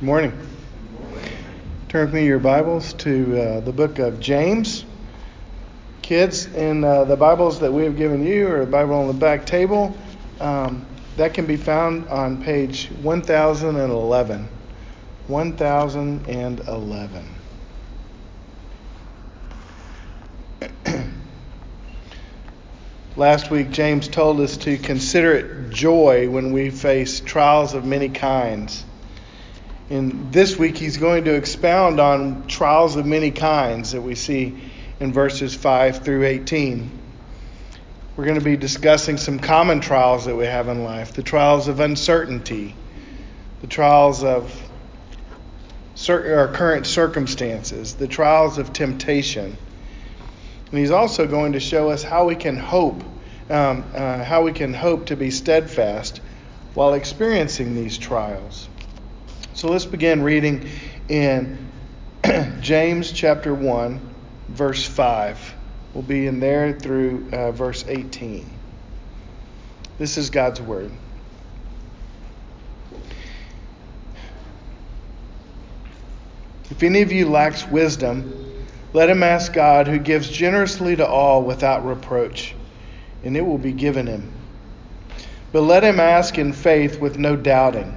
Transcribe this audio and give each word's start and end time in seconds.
Good 0.00 0.06
morning. 0.06 0.32
Turn 1.90 2.06
with 2.06 2.14
me 2.14 2.24
your 2.24 2.38
Bibles 2.38 2.94
to 2.94 3.38
uh, 3.38 3.60
the 3.60 3.72
book 3.72 3.98
of 3.98 4.18
James. 4.18 4.86
Kids, 6.00 6.46
in 6.46 6.82
uh, 6.82 7.04
the 7.04 7.18
Bibles 7.18 7.60
that 7.60 7.70
we 7.70 7.84
have 7.84 7.98
given 7.98 8.26
you, 8.26 8.48
or 8.48 8.64
the 8.64 8.70
Bible 8.70 8.94
on 8.94 9.08
the 9.08 9.12
back 9.12 9.44
table, 9.44 9.94
um, 10.40 10.86
that 11.18 11.34
can 11.34 11.44
be 11.44 11.58
found 11.58 12.08
on 12.08 12.42
page 12.42 12.88
1011. 13.02 14.48
1011. 15.26 17.24
Last 23.16 23.50
week, 23.50 23.70
James 23.70 24.08
told 24.08 24.40
us 24.40 24.56
to 24.56 24.78
consider 24.78 25.34
it 25.34 25.68
joy 25.68 26.30
when 26.30 26.54
we 26.54 26.70
face 26.70 27.20
trials 27.20 27.74
of 27.74 27.84
many 27.84 28.08
kinds. 28.08 28.86
And 29.90 30.32
this 30.32 30.56
week 30.56 30.76
he's 30.76 30.98
going 30.98 31.24
to 31.24 31.34
expound 31.34 31.98
on 31.98 32.46
trials 32.46 32.94
of 32.94 33.06
many 33.06 33.32
kinds 33.32 33.90
that 33.90 34.00
we 34.00 34.14
see 34.14 34.56
in 35.00 35.12
verses 35.12 35.52
5 35.52 36.04
through 36.04 36.24
18. 36.26 36.88
We're 38.16 38.24
going 38.24 38.38
to 38.38 38.44
be 38.44 38.56
discussing 38.56 39.16
some 39.16 39.40
common 39.40 39.80
trials 39.80 40.26
that 40.26 40.36
we 40.36 40.46
have 40.46 40.68
in 40.68 40.84
life 40.84 41.14
the 41.14 41.24
trials 41.24 41.66
of 41.66 41.80
uncertainty, 41.80 42.76
the 43.62 43.66
trials 43.66 44.22
of 44.22 44.54
our 46.08 46.48
current 46.48 46.86
circumstances, 46.86 47.94
the 47.94 48.06
trials 48.06 48.58
of 48.58 48.72
temptation. 48.72 49.56
And 50.70 50.78
he's 50.78 50.92
also 50.92 51.26
going 51.26 51.54
to 51.54 51.60
show 51.60 51.90
us 51.90 52.04
how 52.04 52.26
we 52.26 52.36
can 52.36 52.56
hope, 52.56 53.02
um, 53.50 53.84
uh, 53.92 54.22
how 54.22 54.42
we 54.42 54.52
can 54.52 54.72
hope 54.72 55.06
to 55.06 55.16
be 55.16 55.32
steadfast 55.32 56.20
while 56.74 56.94
experiencing 56.94 57.74
these 57.74 57.98
trials. 57.98 58.68
So 59.52 59.68
let's 59.68 59.84
begin 59.84 60.22
reading 60.22 60.68
in 61.08 61.70
James 62.60 63.10
chapter 63.10 63.52
1, 63.52 64.00
verse 64.48 64.86
5. 64.86 65.54
We'll 65.92 66.02
be 66.04 66.26
in 66.28 66.38
there 66.38 66.78
through 66.78 67.28
uh, 67.32 67.50
verse 67.50 67.84
18. 67.86 68.48
This 69.98 70.16
is 70.16 70.30
God's 70.30 70.60
word. 70.60 70.92
If 76.70 76.84
any 76.84 77.02
of 77.02 77.10
you 77.10 77.28
lacks 77.28 77.66
wisdom, 77.66 78.64
let 78.92 79.10
him 79.10 79.24
ask 79.24 79.52
God, 79.52 79.88
who 79.88 79.98
gives 79.98 80.30
generously 80.30 80.94
to 80.96 81.06
all 81.06 81.42
without 81.42 81.84
reproach, 81.84 82.54
and 83.24 83.36
it 83.36 83.44
will 83.44 83.58
be 83.58 83.72
given 83.72 84.06
him. 84.06 84.32
But 85.52 85.62
let 85.62 85.82
him 85.82 85.98
ask 85.98 86.38
in 86.38 86.52
faith 86.52 87.00
with 87.00 87.18
no 87.18 87.34
doubting. 87.34 87.96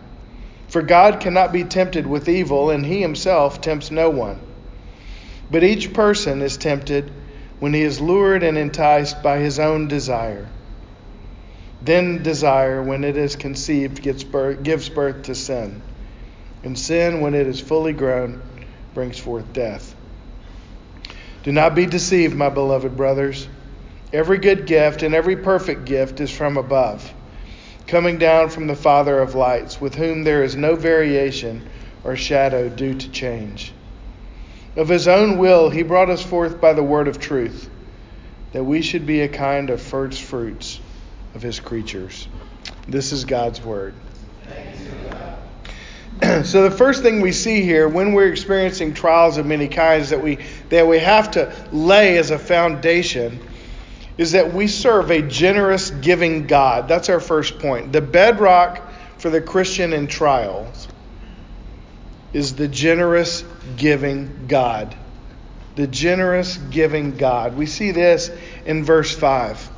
For 0.71 0.81
God 0.81 1.19
cannot 1.19 1.51
be 1.51 1.65
tempted 1.65 2.07
with 2.07 2.29
evil, 2.29 2.69
and 2.69 2.85
he 2.85 3.01
himself 3.01 3.59
tempts 3.59 3.91
no 3.91 4.09
one. 4.09 4.39
But 5.51 5.65
each 5.65 5.91
person 5.91 6.41
is 6.41 6.55
tempted 6.55 7.11
when 7.59 7.73
he 7.73 7.81
is 7.81 7.99
lured 7.99 8.41
and 8.41 8.57
enticed 8.57 9.21
by 9.21 9.39
his 9.39 9.59
own 9.59 9.89
desire. 9.89 10.47
Then 11.81 12.23
desire, 12.23 12.81
when 12.81 13.03
it 13.03 13.17
is 13.17 13.35
conceived, 13.35 14.01
birth, 14.31 14.63
gives 14.63 14.87
birth 14.87 15.23
to 15.23 15.35
sin. 15.35 15.81
And 16.63 16.79
sin, 16.79 17.19
when 17.19 17.33
it 17.33 17.47
is 17.47 17.59
fully 17.59 17.91
grown, 17.91 18.41
brings 18.93 19.19
forth 19.19 19.51
death. 19.51 19.93
Do 21.43 21.51
not 21.51 21.75
be 21.75 21.85
deceived, 21.85 22.33
my 22.33 22.47
beloved 22.47 22.95
brothers. 22.95 23.45
Every 24.13 24.37
good 24.37 24.67
gift 24.67 25.03
and 25.03 25.13
every 25.13 25.35
perfect 25.35 25.83
gift 25.83 26.21
is 26.21 26.31
from 26.31 26.55
above 26.55 27.13
coming 27.91 28.17
down 28.17 28.49
from 28.49 28.67
the 28.67 28.75
Father 28.75 29.19
of 29.19 29.35
lights, 29.35 29.81
with 29.81 29.93
whom 29.95 30.23
there 30.23 30.43
is 30.43 30.55
no 30.55 30.75
variation 30.75 31.67
or 32.05 32.15
shadow 32.15 32.69
due 32.69 32.93
to 32.93 33.09
change. 33.11 33.73
Of 34.77 34.87
his 34.87 35.09
own 35.09 35.37
will, 35.37 35.69
he 35.69 35.83
brought 35.83 36.09
us 36.09 36.23
forth 36.23 36.61
by 36.61 36.71
the 36.71 36.81
word 36.81 37.09
of 37.09 37.19
truth, 37.19 37.69
that 38.53 38.63
we 38.63 38.81
should 38.81 39.05
be 39.05 39.19
a 39.19 39.27
kind 39.27 39.69
of 39.69 39.81
first 39.81 40.21
fruits 40.21 40.79
of 41.35 41.41
his 41.41 41.59
creatures. 41.59 42.29
This 42.87 43.11
is 43.11 43.25
God's 43.25 43.61
word. 43.61 43.93
so 46.45 46.63
the 46.63 46.71
first 46.71 47.01
thing 47.03 47.19
we 47.19 47.33
see 47.33 47.61
here 47.61 47.89
when 47.89 48.13
we're 48.13 48.31
experiencing 48.31 48.93
trials 48.93 49.35
of 49.35 49.45
many 49.45 49.67
kinds 49.67 50.11
that 50.11 50.23
we 50.23 50.37
that 50.69 50.87
we 50.87 50.99
have 50.99 51.31
to 51.31 51.53
lay 51.73 52.17
as 52.17 52.31
a 52.31 52.39
foundation 52.39 53.39
is 54.17 54.33
that 54.33 54.53
we 54.53 54.67
serve 54.67 55.09
a 55.11 55.21
generous, 55.21 55.89
giving 55.89 56.47
God. 56.47 56.87
That's 56.87 57.09
our 57.09 57.19
first 57.19 57.59
point. 57.59 57.91
The 57.91 58.01
bedrock 58.01 58.91
for 59.17 59.29
the 59.29 59.41
Christian 59.41 59.93
in 59.93 60.07
trials 60.07 60.87
is 62.33 62.55
the 62.55 62.67
generous, 62.67 63.43
giving 63.77 64.45
God. 64.47 64.95
The 65.75 65.87
generous, 65.87 66.57
giving 66.57 67.17
God. 67.17 67.55
We 67.55 67.65
see 67.65 67.91
this 67.91 68.29
in 68.65 68.83
verse 68.83 69.15
5. 69.15 69.69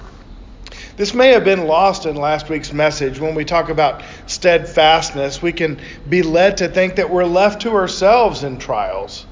This 0.95 1.13
may 1.13 1.29
have 1.29 1.43
been 1.43 1.65
lost 1.65 2.05
in 2.05 2.15
last 2.15 2.49
week's 2.49 2.71
message. 2.71 3.19
When 3.19 3.33
we 3.33 3.45
talk 3.45 3.69
about 3.69 4.03
steadfastness, 4.27 5.41
we 5.41 5.51
can 5.51 5.79
be 6.07 6.21
led 6.21 6.57
to 6.57 6.67
think 6.67 6.95
that 6.97 7.09
we're 7.09 7.25
left 7.25 7.63
to 7.63 7.71
ourselves 7.71 8.43
in 8.43 8.59
trials. 8.59 9.25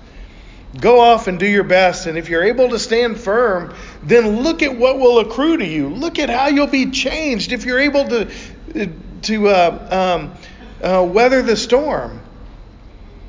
Go 0.80 1.02
off 1.02 1.28
and 1.28 1.38
do 1.38 1.46
your 1.46 1.64
best. 1.64 2.08
And 2.08 2.18
if 2.18 2.30
you're 2.30 2.44
able 2.44 2.70
to 2.70 2.80
stand 2.80 3.20
firm, 3.20 3.76
then 4.04 4.42
look 4.42 4.64
at 4.64 4.78
what 4.78 5.00
will 5.00 5.20
accrue 5.20 5.58
to 5.58 5.66
you. 5.66 5.90
Look 5.90 6.18
at 6.18 6.30
how 6.30 6.48
you'll 6.48 6.68
be 6.68 6.92
changed 6.92 7.52
if 7.52 7.66
you're 7.66 7.80
able 7.80 8.08
to, 8.08 8.32
to 9.24 9.48
uh, 9.50 10.20
um, 10.22 10.34
uh, 10.82 11.04
weather 11.04 11.42
the 11.42 11.58
storm. 11.58 12.22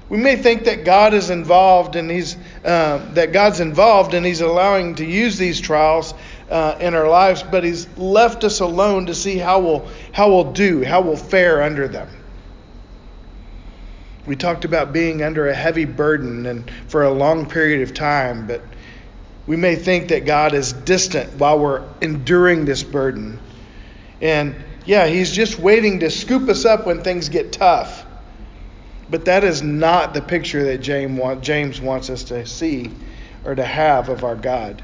We 0.09 0.19
may 0.19 0.37
think 0.37 0.65
that 0.65 0.85
God 0.85 1.15
is 1.15 1.31
involved 1.31 1.97
and 1.97 2.11
He's 2.11 2.37
uh, 2.65 2.99
that 3.15 3.33
God's 3.33 3.61
involved 3.61 4.13
and 4.13 4.27
He's 4.27 4.43
allowing 4.43 4.97
to 4.97 5.07
use 5.07 5.39
these 5.39 5.59
trials 5.59 6.13
uh, 6.51 6.77
in 6.81 6.95
our 6.95 7.09
lives, 7.09 7.43
but 7.43 7.65
He's 7.65 7.89
left 7.97 8.45
us 8.45 8.61
alone 8.61 9.07
to 9.07 9.15
see 9.15 9.39
how 9.39 9.61
we'll 9.61 9.89
how 10.13 10.29
we'll 10.29 10.53
do, 10.53 10.85
how 10.85 11.01
we'll 11.01 11.17
fare 11.17 11.63
under 11.63 11.89
them. 11.89 12.09
We 14.27 14.37
talked 14.37 14.65
about 14.65 14.93
being 14.93 15.23
under 15.23 15.49
a 15.49 15.55
heavy 15.55 15.85
burden 15.85 16.47
and 16.47 16.71
for 16.89 17.03
a 17.03 17.11
long 17.11 17.47
period 17.47 17.83
of 17.83 17.93
time, 17.93 18.47
but 18.47 18.63
we 19.47 19.57
may 19.57 19.75
think 19.75 20.09
that 20.09 20.25
God 20.25 20.55
is 20.55 20.73
distant 20.73 21.39
while 21.39 21.59
we're 21.59 21.83
enduring 22.01 22.65
this 22.65 22.85
burden. 22.85 23.41
And 24.21 24.55
yeah, 24.87 25.09
He's 25.09 25.33
just 25.33 25.59
waiting 25.59 26.01
to 26.01 26.11
scoop 26.11 26.49
us 26.49 26.65
up 26.65 26.87
when 26.87 27.03
things 27.03 27.29
get 27.29 27.53
tough. 27.53 28.07
But 29.11 29.25
that 29.25 29.43
is 29.43 29.63
not 29.63 30.15
the 30.15 30.23
picture 30.23 30.65
that 30.65 30.79
James 30.79 31.81
wants 31.81 32.09
us 32.09 32.25
to 32.25 32.47
see 32.47 32.91
or 33.45 33.55
to 33.55 33.65
have 33.65 34.09
of 34.09 34.25
our 34.25 34.37
God. 34.37 34.83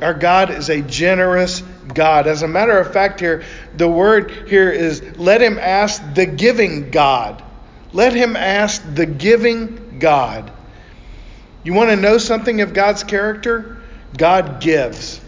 Our 0.00 0.14
God 0.14 0.50
is 0.50 0.70
a 0.70 0.80
generous 0.80 1.62
God. 1.92 2.26
As 2.26 2.42
a 2.42 2.48
matter 2.48 2.78
of 2.78 2.92
fact, 2.92 3.20
here, 3.20 3.44
the 3.76 3.88
word 3.88 4.48
here 4.48 4.70
is 4.70 5.02
let 5.18 5.42
him 5.42 5.58
ask 5.58 6.02
the 6.14 6.26
giving 6.26 6.90
God. 6.90 7.42
Let 7.92 8.14
him 8.14 8.36
ask 8.36 8.82
the 8.94 9.06
giving 9.06 9.98
God. 9.98 10.50
You 11.64 11.74
want 11.74 11.90
to 11.90 11.96
know 11.96 12.18
something 12.18 12.60
of 12.60 12.74
God's 12.74 13.04
character? 13.04 13.78
God 14.16 14.60
gives. 14.60 15.20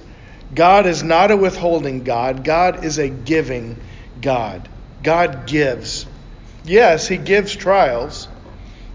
God 0.55 0.87
is 0.87 1.03
not 1.03 1.31
a 1.31 1.37
withholding 1.37 2.05
God, 2.05 2.45
God 2.45 2.85
is 2.85 2.99
a 2.99 3.09
giving 3.09 3.77
God. 4.21 4.69
God 5.03 5.47
gives. 5.47 6.07
Yes, 6.65 7.07
He 7.09 7.17
gives 7.17 7.55
trials. 7.55 8.29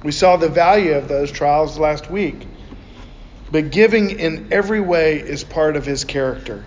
We 0.03 0.11
saw 0.11 0.37
the 0.37 0.49
value 0.49 0.93
of 0.93 1.07
those 1.07 1.31
trials 1.31 1.77
last 1.77 2.09
week. 2.09 2.47
But 3.51 3.71
giving 3.71 4.19
in 4.19 4.49
every 4.51 4.79
way 4.79 5.19
is 5.19 5.43
part 5.43 5.75
of 5.75 5.85
his 5.85 6.05
character. 6.05 6.63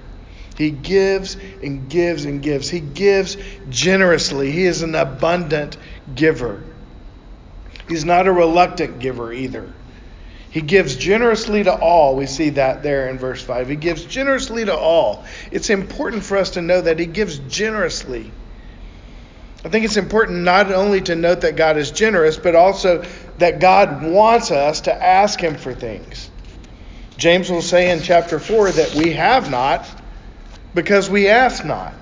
He 0.56 0.70
gives 0.70 1.36
and 1.62 1.88
gives 1.88 2.24
and 2.24 2.42
gives. 2.42 2.68
He 2.68 2.80
gives 2.80 3.36
generously. 3.68 4.50
He 4.50 4.64
is 4.64 4.82
an 4.82 4.94
abundant 4.94 5.76
giver. 6.14 6.62
He's 7.88 8.04
not 8.04 8.26
a 8.26 8.32
reluctant 8.32 8.98
giver 8.98 9.32
either. 9.32 9.72
He 10.50 10.60
gives 10.60 10.96
generously 10.96 11.64
to 11.64 11.74
all. 11.74 12.14
We 12.14 12.26
see 12.26 12.50
that 12.50 12.82
there 12.82 13.08
in 13.08 13.18
verse 13.18 13.42
5. 13.42 13.68
He 13.68 13.76
gives 13.76 14.04
generously 14.04 14.66
to 14.66 14.76
all. 14.76 15.24
It's 15.50 15.70
important 15.70 16.24
for 16.24 16.36
us 16.36 16.50
to 16.50 16.62
know 16.62 16.80
that 16.80 16.98
he 16.98 17.06
gives 17.06 17.38
generously. 17.38 18.30
I 19.64 19.68
think 19.70 19.84
it's 19.84 19.96
important 19.96 20.40
not 20.40 20.70
only 20.70 21.00
to 21.02 21.14
note 21.14 21.42
that 21.42 21.56
God 21.56 21.78
is 21.78 21.90
generous, 21.90 22.36
but 22.36 22.54
also 22.54 23.04
that 23.38 23.60
God 23.60 24.02
wants 24.02 24.50
us 24.50 24.82
to 24.82 24.92
ask 24.94 25.40
him 25.40 25.54
for 25.56 25.72
things. 25.72 26.30
James 27.16 27.48
will 27.48 27.62
say 27.62 27.90
in 27.90 28.02
chapter 28.02 28.38
4 28.38 28.72
that 28.72 28.94
we 28.94 29.12
have 29.12 29.50
not 29.50 29.88
because 30.74 31.08
we 31.08 31.28
ask 31.28 31.64
not. 31.64 31.94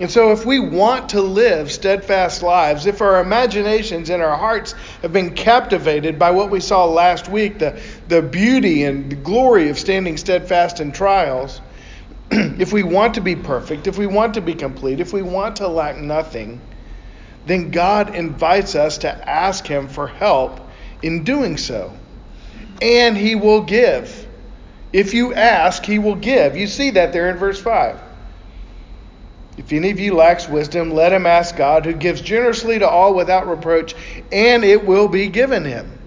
And 0.00 0.10
so, 0.10 0.32
if 0.32 0.44
we 0.44 0.58
want 0.58 1.10
to 1.10 1.20
live 1.20 1.70
steadfast 1.70 2.42
lives, 2.42 2.86
if 2.86 3.00
our 3.00 3.20
imaginations 3.20 4.10
and 4.10 4.20
our 4.20 4.36
hearts 4.36 4.72
have 5.02 5.12
been 5.12 5.34
captivated 5.34 6.18
by 6.18 6.32
what 6.32 6.50
we 6.50 6.58
saw 6.58 6.84
last 6.84 7.28
week, 7.28 7.60
the, 7.60 7.80
the 8.08 8.20
beauty 8.20 8.82
and 8.82 9.12
the 9.12 9.16
glory 9.16 9.68
of 9.68 9.78
standing 9.78 10.16
steadfast 10.16 10.80
in 10.80 10.90
trials, 10.90 11.60
if 12.32 12.72
we 12.72 12.82
want 12.82 13.14
to 13.14 13.20
be 13.20 13.36
perfect, 13.36 13.86
if 13.86 13.96
we 13.96 14.08
want 14.08 14.34
to 14.34 14.40
be 14.40 14.54
complete, 14.54 14.98
if 14.98 15.12
we 15.12 15.22
want 15.22 15.56
to 15.56 15.68
lack 15.68 15.96
nothing, 15.96 16.60
then 17.46 17.70
God 17.70 18.16
invites 18.16 18.74
us 18.74 18.98
to 18.98 19.28
ask 19.28 19.64
Him 19.64 19.86
for 19.86 20.08
help 20.08 20.60
in 21.02 21.22
doing 21.22 21.56
so. 21.56 21.96
And 22.82 23.16
He 23.16 23.36
will 23.36 23.60
give. 23.60 24.26
If 24.92 25.14
you 25.14 25.34
ask, 25.34 25.84
He 25.84 26.00
will 26.00 26.16
give. 26.16 26.56
You 26.56 26.66
see 26.66 26.90
that 26.90 27.12
there 27.12 27.30
in 27.30 27.36
verse 27.36 27.60
5. 27.60 28.00
If 29.56 29.72
any 29.72 29.90
of 29.90 30.00
you 30.00 30.14
lacks 30.14 30.48
wisdom, 30.48 30.90
let 30.90 31.12
him 31.12 31.26
ask 31.26 31.56
God, 31.56 31.84
who 31.84 31.92
gives 31.92 32.20
generously 32.20 32.80
to 32.80 32.88
all 32.88 33.14
without 33.14 33.46
reproach, 33.46 33.94
and 34.32 34.64
it 34.64 34.84
will 34.84 35.08
be 35.08 35.28
given 35.28 35.64
him. 35.64 35.98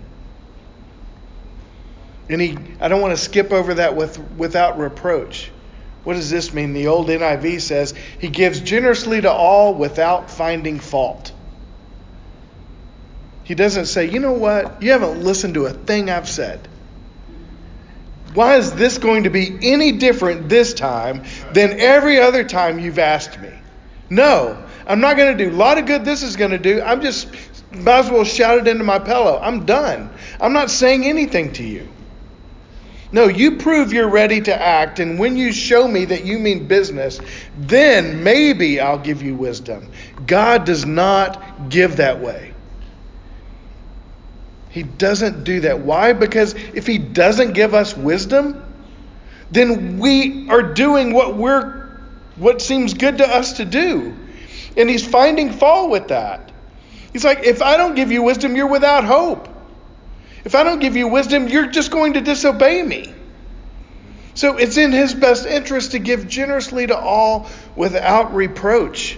And 2.30 2.42
he, 2.42 2.58
I 2.82 2.90
don't 2.90 3.02
want 3.02 3.16
to 3.16 3.24
skip 3.24 3.54
over 3.54 3.76
that 3.76 3.96
with 3.96 4.20
without 4.34 4.78
reproach. 4.78 5.50
What 6.04 6.16
does 6.16 6.30
this 6.30 6.54
mean? 6.54 6.74
The 6.74 6.88
old 6.88 7.08
NIV 7.08 7.62
says, 7.62 7.94
He 8.20 8.30
gives 8.30 8.60
generously 8.60 9.22
to 9.22 9.32
all 9.32 9.74
without 9.74 10.30
finding 10.30 10.80
fault. 10.80 11.32
He 13.44 13.56
doesn't 13.56 13.86
say, 13.86 14.10
You 14.10 14.20
know 14.20 14.34
what? 14.34 14.82
You 14.84 14.92
haven't 14.92 15.24
listened 15.24 15.54
to 15.54 15.68
a 15.68 15.72
thing 15.72 16.10
I've 16.10 16.28
said. 16.28 16.68
Why 18.38 18.58
is 18.58 18.72
this 18.74 19.00
going 19.00 19.24
to 19.24 19.32
be 19.32 19.58
any 19.64 19.94
different 19.94 20.48
this 20.48 20.76
time 20.76 21.24
than 21.54 21.80
every 21.80 22.20
other 22.20 22.44
time 22.44 22.78
you've 22.78 23.00
asked 23.00 23.40
me? 23.40 23.52
No, 24.12 24.64
I'm 24.86 25.00
not 25.00 25.18
going 25.18 25.36
to 25.36 25.44
do. 25.44 25.50
A 25.50 25.58
lot 25.58 25.80
of 25.80 25.88
good 25.88 26.06
this 26.06 26.22
is 26.22 26.36
going 26.36 26.52
to 26.52 26.60
do. 26.60 26.80
I'm 26.80 27.02
just, 27.02 27.32
might 27.72 27.98
as 27.98 28.12
well 28.12 28.24
shout 28.24 28.60
it 28.60 28.68
into 28.68 28.84
my 28.84 29.00
pillow. 29.00 29.40
I'm 29.42 29.66
done. 29.66 30.12
I'm 30.40 30.54
not 30.54 30.70
saying 30.70 31.04
anything 31.04 31.54
to 31.54 31.64
you. 31.64 31.88
No, 33.12 33.28
you 33.28 33.58
prove 33.58 33.92
you're 33.92 34.08
ready 34.08 34.40
to 34.42 34.54
act, 34.56 35.00
and 35.00 35.18
when 35.18 35.36
you 35.36 35.52
show 35.52 35.88
me 35.88 36.06
that 36.06 36.24
you 36.24 36.38
mean 36.38 36.68
business, 36.68 37.20
then 37.58 38.24
maybe 38.24 38.80
I'll 38.80 39.00
give 39.00 39.24
you 39.24 39.34
wisdom. 39.34 39.90
God 40.28 40.64
does 40.64 40.86
not 40.86 41.70
give 41.70 41.96
that 41.96 42.20
way. 42.20 42.54
He 44.78 44.84
doesn't 44.84 45.44
do 45.44 45.62
that. 45.62 45.80
Why? 45.80 46.14
Because 46.14 46.54
if 46.54 46.86
he 46.86 47.00
doesn't 47.00 47.54
give 47.54 47.74
us 47.74 47.98
wisdom, 47.98 48.64
then 49.50 49.98
we 49.98 50.48
are 50.50 50.62
doing 50.62 51.14
what 51.14 51.36
we're 51.36 51.90
what 52.36 52.62
seems 52.62 52.94
good 52.94 53.18
to 53.18 53.28
us 53.28 53.54
to 53.54 53.66
do. 53.66 54.16
And 54.78 54.88
he's 54.88 55.04
finding 55.04 55.52
fault 55.52 55.90
with 55.90 56.10
that. 56.10 56.52
He's 57.12 57.26
like, 57.26 57.40
if 57.44 57.64
I 57.64 57.78
don't 57.78 57.96
give 57.96 58.12
you 58.12 58.22
wisdom, 58.22 58.56
you're 58.56 58.68
without 58.68 59.04
hope. 59.04 59.50
If 60.46 60.54
I 60.54 60.62
don't 60.62 60.78
give 60.78 60.96
you 60.96 61.08
wisdom, 61.08 61.48
you're 61.48 61.72
just 61.72 61.90
going 61.90 62.14
to 62.14 62.22
disobey 62.22 62.84
me. 62.84 63.12
So 64.36 64.58
it's 64.58 64.78
in 64.78 64.92
his 64.92 65.16
best 65.16 65.48
interest 65.48 65.94
to 65.94 65.98
give 65.98 66.28
generously 66.28 66.86
to 66.86 66.96
all 66.96 67.50
without 67.76 68.36
reproach. 68.36 69.18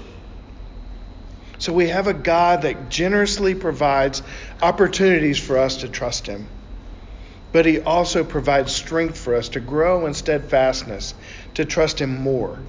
So 1.59 1.73
we 1.73 1.89
have 1.89 2.07
a 2.07 2.13
God 2.13 2.61
that 2.61 2.89
generously 2.89 3.53
provides 3.53 4.23
opportunities 4.61 5.37
for 5.37 5.57
us 5.57 5.77
to 5.77 5.89
trust 5.89 6.25
Him. 6.25 6.47
But 7.51 7.65
He 7.65 7.81
also 7.81 8.23
provides 8.23 8.73
strength 8.73 9.17
for 9.17 9.35
us 9.35 9.49
to 9.49 9.59
grow 9.59 10.05
in 10.05 10.13
steadfastness, 10.13 11.13
to 11.55 11.65
trust 11.65 11.99
Him 11.99 12.21
more. 12.21 12.59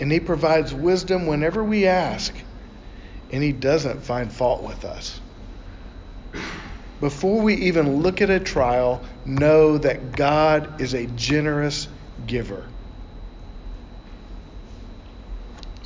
And 0.00 0.10
He 0.10 0.20
provides 0.20 0.72
wisdom 0.72 1.26
whenever 1.26 1.62
we 1.62 1.86
ask, 1.86 2.34
and 3.30 3.42
He 3.42 3.52
doesn't 3.52 4.02
find 4.02 4.32
fault 4.32 4.62
with 4.62 4.84
us. 4.84 5.20
Before 7.00 7.42
we 7.42 7.54
even 7.54 8.02
look 8.02 8.22
at 8.22 8.30
a 8.30 8.40
trial, 8.40 9.02
know 9.26 9.76
that 9.76 10.12
God 10.12 10.80
is 10.80 10.94
a 10.94 11.06
generous 11.06 11.88
giver. 12.26 12.64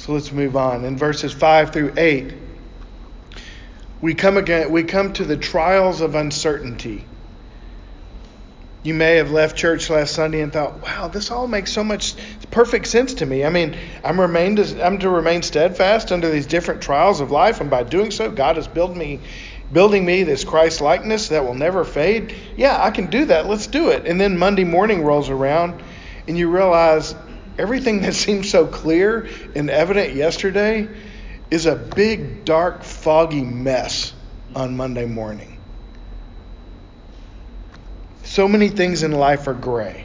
So 0.08 0.14
let's 0.14 0.32
move 0.32 0.56
on. 0.56 0.86
In 0.86 0.96
verses 0.96 1.34
5 1.34 1.70
through 1.70 1.92
8, 1.98 2.32
we 4.00 4.14
come 4.14 4.38
again 4.38 4.72
we 4.72 4.84
come 4.84 5.12
to 5.12 5.24
the 5.26 5.36
trials 5.36 6.00
of 6.00 6.14
uncertainty. 6.14 7.04
You 8.82 8.94
may 8.94 9.16
have 9.16 9.30
left 9.30 9.58
church 9.58 9.90
last 9.90 10.14
Sunday 10.14 10.40
and 10.40 10.50
thought, 10.50 10.82
"Wow, 10.82 11.08
this 11.08 11.30
all 11.30 11.46
makes 11.46 11.72
so 11.72 11.84
much 11.84 12.14
perfect 12.50 12.86
sense 12.86 13.12
to 13.20 13.26
me." 13.26 13.44
I 13.44 13.50
mean, 13.50 13.76
I'm 14.02 14.18
remained 14.18 14.58
I'm 14.82 14.98
to 15.00 15.10
remain 15.10 15.42
steadfast 15.42 16.10
under 16.10 16.30
these 16.30 16.46
different 16.46 16.80
trials 16.80 17.20
of 17.20 17.30
life, 17.30 17.60
and 17.60 17.68
by 17.68 17.82
doing 17.82 18.10
so, 18.10 18.30
God 18.30 18.56
has 18.56 18.66
built 18.66 18.96
me 18.96 19.20
building 19.74 20.06
me 20.06 20.22
this 20.22 20.42
Christ 20.42 20.80
likeness 20.80 21.28
that 21.28 21.44
will 21.44 21.52
never 21.52 21.84
fade. 21.84 22.32
Yeah, 22.56 22.82
I 22.82 22.92
can 22.92 23.08
do 23.10 23.26
that. 23.26 23.46
Let's 23.46 23.66
do 23.66 23.90
it. 23.90 24.06
And 24.06 24.18
then 24.18 24.38
Monday 24.38 24.64
morning 24.64 25.02
rolls 25.02 25.28
around 25.28 25.82
and 26.26 26.38
you 26.38 26.48
realize 26.48 27.14
everything 27.58 28.02
that 28.02 28.14
seemed 28.14 28.46
so 28.46 28.66
clear 28.66 29.28
and 29.54 29.68
evident 29.68 30.14
yesterday 30.14 30.88
is 31.50 31.66
a 31.66 31.74
big, 31.74 32.44
dark, 32.44 32.84
foggy 32.84 33.42
mess 33.42 34.12
on 34.54 34.76
Monday 34.76 35.06
morning. 35.06 35.58
So 38.24 38.46
many 38.46 38.68
things 38.68 39.02
in 39.02 39.12
life 39.12 39.48
are 39.48 39.54
gray. 39.54 40.04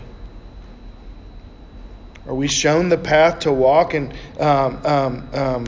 Are 2.26 2.34
we 2.34 2.48
shown 2.48 2.88
the 2.88 2.98
path 2.98 3.40
to 3.40 3.52
walk? 3.52 3.94
And, 3.94 4.14
um, 4.40 4.86
um, 4.86 5.30
um, 5.34 5.66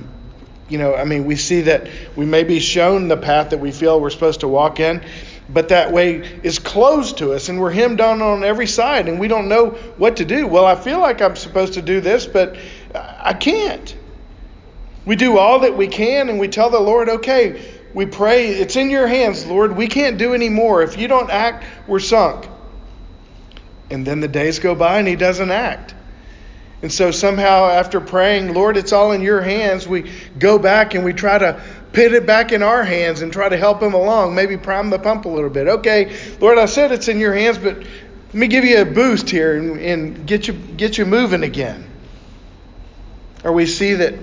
you 0.70 0.78
know, 0.78 0.96
I 0.96 1.04
mean, 1.04 1.26
we 1.26 1.36
see 1.36 1.62
that 1.62 1.88
we 2.16 2.26
may 2.26 2.44
be 2.44 2.60
shown 2.60 3.10
the 3.10 3.18
path 3.18 3.50
that 3.50 3.60
we 3.60 3.72
feel 3.72 4.00
we're 4.00 4.10
supposed 4.10 4.40
to 4.40 4.48
walk 4.48 4.80
in, 4.80 5.04
but 5.48 5.70
that 5.70 5.92
way 5.92 6.40
is 6.44 6.60
closed 6.60 7.20
to 7.20 7.34
us 7.34 7.50
and 7.50 7.60
we're 7.60 7.72
hemmed 7.72 8.02
on 8.02 8.22
on 8.22 8.44
every 8.44 8.68
side 8.68 9.08
and 9.08 9.20
we 9.20 9.28
don't 9.28 9.48
know 9.48 9.72
what 9.98 10.18
to 10.18 10.26
do. 10.26 10.48
Well, 10.48 10.66
I 10.66 10.76
feel 10.76 11.00
like 11.00 11.22
I'm 11.22 11.36
supposed 11.36 11.74
to 11.74 11.82
do 11.82 12.02
this, 12.02 12.26
but 12.26 12.58
I 12.94 13.34
can't. 13.34 13.96
We 15.06 15.16
do 15.16 15.38
all 15.38 15.60
that 15.60 15.78
we 15.78 15.88
can 15.88 16.30
and 16.30 16.40
we 16.40 16.48
tell 16.48 16.70
the 16.70 16.80
Lord, 16.80 17.10
okay, 17.10 17.64
we 17.94 18.06
pray, 18.06 18.48
it's 18.48 18.76
in 18.76 18.90
your 18.90 19.08
hands, 19.08 19.46
Lord. 19.46 19.78
We 19.78 19.88
can't 19.88 20.18
do 20.18 20.34
any 20.34 20.50
more. 20.50 20.82
If 20.82 20.98
you 20.98 21.08
don't 21.08 21.30
act, 21.30 21.66
we're 21.88 22.00
sunk. 22.00 22.48
And 23.92 24.06
then 24.06 24.20
the 24.20 24.28
days 24.28 24.60
go 24.60 24.74
by 24.74 24.98
and 24.98 25.08
he 25.08 25.16
doesn't 25.16 25.52
act. 25.52 25.94
And 26.82 26.92
so 26.92 27.12
somehow, 27.12 27.70
after 27.70 28.02
praying, 28.02 28.54
Lord, 28.54 28.78
it's 28.78 28.92
all 28.94 29.12
in 29.12 29.22
your 29.22 29.42
hands, 29.42 29.88
we 29.88 30.12
go 30.38 30.60
back 30.60 30.94
and 30.94 31.06
we 31.06 31.14
try 31.14 31.38
to 31.38 31.64
put 31.96 32.14
it 32.14 32.26
back 32.26 32.52
in 32.52 32.62
our 32.62 32.84
hands 32.84 33.22
and 33.22 33.32
try 33.32 33.50
to 33.50 33.58
help 33.58 33.82
him 33.82 33.94
along, 33.94 34.36
maybe 34.36 34.58
prime 34.58 34.90
the 34.90 35.00
pump 35.00 35.26
a 35.26 35.30
little 35.30 35.50
bit. 35.50 35.68
Okay, 35.68 36.16
Lord, 36.40 36.58
I 36.60 36.66
said 36.66 36.92
it's 36.92 37.08
in 37.08 37.20
your 37.20 37.34
hands, 37.34 37.58
but 37.58 37.78
let 37.78 38.34
me 38.34 38.48
give 38.48 38.66
you 38.66 38.82
a 38.82 38.86
boost 38.86 39.30
here 39.30 39.58
and, 39.58 39.80
and 39.80 40.28
get 40.28 40.48
you 40.48 40.54
get 40.54 40.98
you 40.98 41.06
moving 41.06 41.44
again. 41.44 41.90
Or 43.44 43.54
we 43.54 43.66
see 43.66 43.94
that 43.94 44.14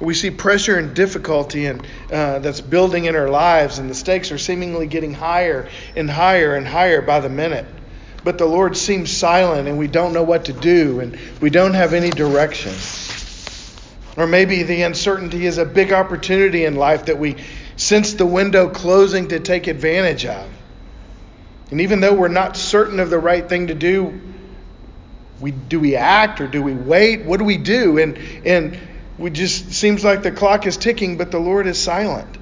we 0.00 0.14
see 0.14 0.30
pressure 0.30 0.78
and 0.78 0.94
difficulty 0.94 1.66
and 1.66 1.84
uh, 2.12 2.38
that's 2.38 2.60
building 2.60 3.06
in 3.06 3.16
our 3.16 3.28
lives, 3.28 3.78
and 3.78 3.90
the 3.90 3.94
stakes 3.94 4.30
are 4.30 4.38
seemingly 4.38 4.86
getting 4.86 5.12
higher 5.12 5.68
and 5.96 6.08
higher 6.08 6.54
and 6.54 6.66
higher 6.66 7.02
by 7.02 7.18
the 7.20 7.28
minute. 7.28 7.66
But 8.22 8.38
the 8.38 8.46
Lord 8.46 8.76
seems 8.76 9.10
silent, 9.10 9.68
and 9.68 9.78
we 9.78 9.88
don't 9.88 10.12
know 10.12 10.22
what 10.22 10.46
to 10.46 10.52
do, 10.52 11.00
and 11.00 11.18
we 11.40 11.50
don't 11.50 11.74
have 11.74 11.94
any 11.94 12.10
direction. 12.10 12.74
Or 14.18 14.26
maybe 14.26 14.64
the 14.64 14.82
uncertainty 14.82 15.46
is 15.46 15.58
a 15.58 15.64
big 15.64 15.92
opportunity 15.92 16.64
in 16.64 16.74
life 16.74 17.04
that 17.04 17.20
we 17.20 17.36
sense 17.76 18.14
the 18.14 18.26
window 18.26 18.68
closing 18.68 19.28
to 19.28 19.38
take 19.38 19.68
advantage 19.68 20.26
of. 20.26 20.50
And 21.70 21.82
even 21.82 22.00
though 22.00 22.14
we're 22.14 22.26
not 22.26 22.56
certain 22.56 22.98
of 22.98 23.10
the 23.10 23.18
right 23.18 23.48
thing 23.48 23.68
to 23.68 23.74
do, 23.74 24.20
we 25.40 25.52
do 25.52 25.78
we 25.78 25.94
act 25.94 26.40
or 26.40 26.48
do 26.48 26.60
we 26.60 26.74
wait? 26.74 27.26
What 27.26 27.38
do 27.38 27.44
we 27.44 27.58
do? 27.58 27.98
And 27.98 28.18
and 28.44 28.76
we 29.18 29.30
just 29.30 29.70
seems 29.72 30.02
like 30.02 30.24
the 30.24 30.32
clock 30.32 30.66
is 30.66 30.76
ticking, 30.76 31.16
but 31.16 31.30
the 31.30 31.38
Lord 31.38 31.68
is 31.68 31.78
silent. 31.78 32.38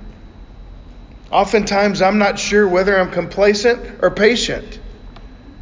Oftentimes 1.31 2.01
I'm 2.01 2.17
not 2.17 2.39
sure 2.39 2.67
whether 2.67 2.99
I'm 2.99 3.11
complacent 3.11 4.03
or 4.03 4.11
patient. 4.11 4.81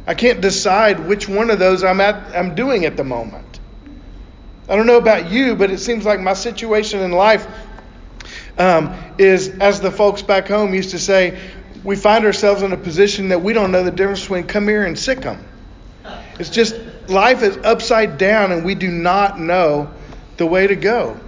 I 0.07 0.13
can't 0.13 0.39
decide 0.39 1.01
which 1.01 1.27
one 1.27 1.49
of 1.49 1.59
those 1.59 1.83
I'm 1.83 1.99
at 1.99 2.33
I'm 2.33 2.55
doing 2.55 2.85
at 2.85 2.95
the 2.95 3.03
moment. 3.03 3.54
I 4.67 4.75
don't 4.75 4.87
know 4.87 4.97
about 4.97 5.31
you, 5.31 5.55
but 5.55 5.71
it 5.71 5.79
seems 5.79 6.05
like 6.05 6.19
my 6.19 6.33
situation 6.33 7.01
in 7.01 7.11
life 7.11 7.47
um, 8.57 8.95
is, 9.17 9.49
as 9.59 9.79
the 9.79 9.91
folks 9.91 10.21
back 10.21 10.47
home 10.47 10.73
used 10.73 10.91
to 10.91 10.99
say, 10.99 11.39
we 11.83 11.95
find 11.95 12.25
ourselves 12.25 12.63
in 12.63 12.71
a 12.71 12.77
position 12.77 13.29
that 13.29 13.41
we 13.43 13.53
don't 13.53 13.71
know 13.71 13.83
the 13.83 13.91
difference 13.91 14.21
between 14.21 14.45
come 14.45 14.67
here 14.67 14.83
and 14.83 14.97
sick 14.97 15.23
'em. 15.25 15.45
It's 16.39 16.49
just 16.49 16.75
life 17.07 17.43
is 17.43 17.57
upside 17.57 18.17
down 18.17 18.51
and 18.51 18.65
we 18.65 18.75
do 18.75 18.89
not 18.89 19.39
know 19.39 19.91
the 20.37 20.45
way 20.45 20.65
to 20.65 20.75
go. 20.75 21.19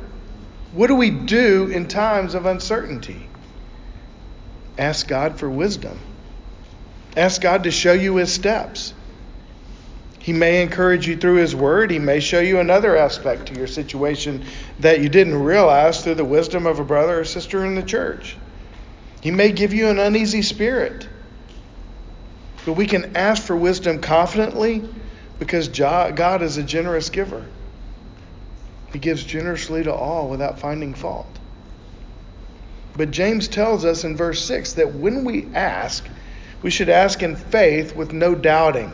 What 0.74 0.88
do 0.88 0.96
we 0.96 1.12
do 1.12 1.68
in 1.68 1.88
times 1.88 2.34
of 2.34 2.46
uncertainty? 2.46 3.28
Ask 4.78 5.08
God 5.08 5.40
for 5.40 5.50
wisdom. 5.50 6.00
Ask 7.16 7.42
God 7.42 7.64
to 7.64 7.72
show 7.72 7.94
you 7.94 8.16
his 8.18 8.34
steps. 8.34 8.94
He 10.28 10.34
may 10.34 10.62
encourage 10.62 11.08
you 11.08 11.16
through 11.16 11.36
his 11.36 11.56
word. 11.56 11.90
He 11.90 12.00
may 12.00 12.20
show 12.20 12.42
you 12.42 12.60
another 12.60 12.98
aspect 12.98 13.46
to 13.46 13.56
your 13.56 13.66
situation 13.66 14.44
that 14.80 15.00
you 15.00 15.08
didn't 15.08 15.42
realize 15.42 16.04
through 16.04 16.16
the 16.16 16.26
wisdom 16.26 16.68
of 16.68 16.80
a 16.80 16.84
brother 16.84 17.22
or 17.22 17.24
sister 17.24 17.66
in 17.66 17.76
the 17.76 17.82
church. 17.82 18.36
He 19.22 19.32
may 19.32 19.54
give 19.54 19.74
you 19.74 19.88
an 19.88 20.00
uneasy 20.00 20.42
spirit. 20.42 21.08
But 22.66 22.74
we 22.74 22.88
can 22.88 23.16
ask 23.16 23.42
for 23.42 23.56
wisdom 23.56 24.02
confidently 24.02 24.84
because 25.40 25.70
God 25.70 26.42
is 26.42 26.58
a 26.58 26.64
generous 26.64 27.10
giver. 27.10 27.46
He 28.92 29.00
gives 29.00 29.24
generously 29.24 29.86
to 29.86 29.94
all 29.94 30.28
without 30.28 30.60
finding 30.60 30.94
fault. 30.94 31.40
But 32.98 33.12
James 33.12 33.48
tells 33.48 33.86
us 33.86 34.04
in 34.04 34.18
verse 34.18 34.44
6 34.44 34.74
that 34.74 34.94
when 34.94 35.24
we 35.24 35.48
ask, 35.54 36.06
we 36.62 36.70
should 36.70 36.90
ask 36.90 37.24
in 37.24 37.38
faith 37.38 37.96
with 37.96 38.12
no 38.12 38.36
doubting. 38.36 38.92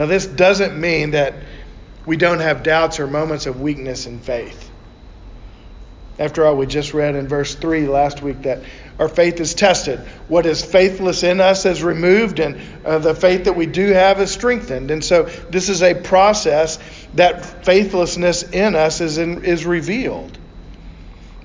Now, 0.00 0.06
this 0.06 0.24
doesn't 0.24 0.80
mean 0.80 1.10
that 1.10 1.34
we 2.06 2.16
don't 2.16 2.38
have 2.38 2.62
doubts 2.62 2.98
or 3.00 3.06
moments 3.06 3.44
of 3.44 3.60
weakness 3.60 4.06
in 4.06 4.18
faith. 4.18 4.70
After 6.18 6.46
all, 6.46 6.56
we 6.56 6.64
just 6.64 6.94
read 6.94 7.16
in 7.16 7.28
verse 7.28 7.54
3 7.54 7.86
last 7.86 8.22
week 8.22 8.40
that 8.44 8.62
our 8.98 9.10
faith 9.10 9.40
is 9.40 9.52
tested. 9.52 10.00
What 10.26 10.46
is 10.46 10.64
faithless 10.64 11.22
in 11.22 11.38
us 11.38 11.66
is 11.66 11.82
removed, 11.82 12.40
and 12.40 12.58
uh, 12.82 13.00
the 13.00 13.14
faith 13.14 13.44
that 13.44 13.56
we 13.56 13.66
do 13.66 13.88
have 13.88 14.18
is 14.22 14.30
strengthened. 14.30 14.90
And 14.90 15.04
so, 15.04 15.24
this 15.50 15.68
is 15.68 15.82
a 15.82 15.92
process 15.92 16.78
that 17.16 17.66
faithlessness 17.66 18.42
in 18.42 18.74
us 18.74 19.02
is, 19.02 19.18
in, 19.18 19.44
is 19.44 19.66
revealed. 19.66 20.38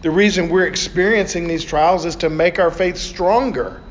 The 0.02 0.12
reason 0.12 0.48
we're 0.48 0.68
experiencing 0.68 1.50
these 1.50 1.66
trials 1.66 2.06
is 2.06 2.16
to 2.18 2.30
make 2.30 2.58
our 2.58 2.72
faith 2.72 2.96
stronger. 2.96 3.82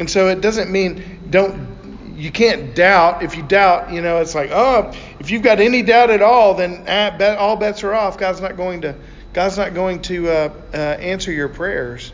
And 0.00 0.10
so, 0.10 0.26
it 0.26 0.40
doesn't 0.40 0.68
mean 0.68 1.20
don't 1.30 1.73
you 2.16 2.30
can't 2.30 2.74
doubt. 2.74 3.22
If 3.22 3.36
you 3.36 3.42
doubt, 3.42 3.92
you 3.92 4.00
know, 4.00 4.18
it's 4.18 4.34
like, 4.34 4.50
oh, 4.52 4.92
if 5.18 5.30
you've 5.30 5.42
got 5.42 5.60
any 5.60 5.82
doubt 5.82 6.10
at 6.10 6.22
all, 6.22 6.54
then 6.54 6.84
ah, 6.88 7.36
all 7.36 7.56
bets 7.56 7.82
are 7.84 7.94
off. 7.94 8.18
God's 8.18 8.40
not 8.40 8.56
going 8.56 8.82
to 8.82 8.94
God's 9.32 9.58
not 9.58 9.74
going 9.74 10.00
to 10.02 10.28
uh, 10.28 10.52
uh, 10.72 10.76
answer 10.76 11.32
your 11.32 11.48
prayers. 11.48 12.12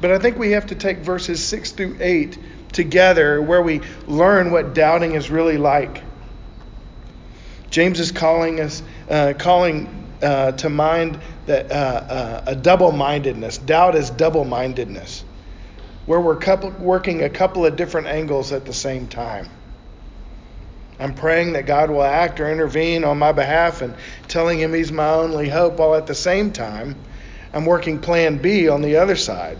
But 0.00 0.12
I 0.12 0.18
think 0.18 0.38
we 0.38 0.52
have 0.52 0.66
to 0.66 0.74
take 0.74 0.98
verses 0.98 1.44
6 1.44 1.72
through 1.72 1.98
8 2.00 2.38
together 2.72 3.40
where 3.40 3.62
we 3.62 3.82
learn 4.06 4.50
what 4.50 4.74
doubting 4.74 5.14
is 5.14 5.30
really 5.30 5.58
like. 5.58 6.02
James 7.70 8.00
is 8.00 8.12
calling 8.12 8.60
us, 8.60 8.82
uh, 9.10 9.34
calling 9.38 10.06
uh, 10.22 10.52
to 10.52 10.70
mind 10.70 11.20
that 11.44 11.70
uh, 11.70 11.74
uh, 11.74 12.42
a 12.46 12.56
double 12.56 12.92
mindedness. 12.92 13.58
Doubt 13.58 13.94
is 13.94 14.08
double 14.08 14.44
mindedness, 14.44 15.24
where 16.06 16.20
we're 16.20 16.36
couple, 16.36 16.70
working 16.70 17.22
a 17.22 17.28
couple 17.28 17.66
of 17.66 17.76
different 17.76 18.06
angles 18.06 18.52
at 18.52 18.64
the 18.64 18.72
same 18.72 19.06
time. 19.08 19.48
I'm 20.98 21.14
praying 21.14 21.52
that 21.52 21.66
God 21.66 21.90
will 21.90 22.02
act 22.02 22.40
or 22.40 22.50
intervene 22.50 23.04
on 23.04 23.18
my 23.18 23.32
behalf 23.32 23.82
and 23.82 23.94
telling 24.28 24.58
him 24.58 24.72
he's 24.72 24.90
my 24.90 25.10
only 25.10 25.48
hope, 25.48 25.78
while 25.78 25.94
at 25.94 26.06
the 26.06 26.14
same 26.14 26.52
time, 26.52 26.96
I'm 27.52 27.66
working 27.66 27.98
plan 27.98 28.38
B 28.38 28.68
on 28.68 28.80
the 28.80 28.96
other 28.96 29.16
side. 29.16 29.58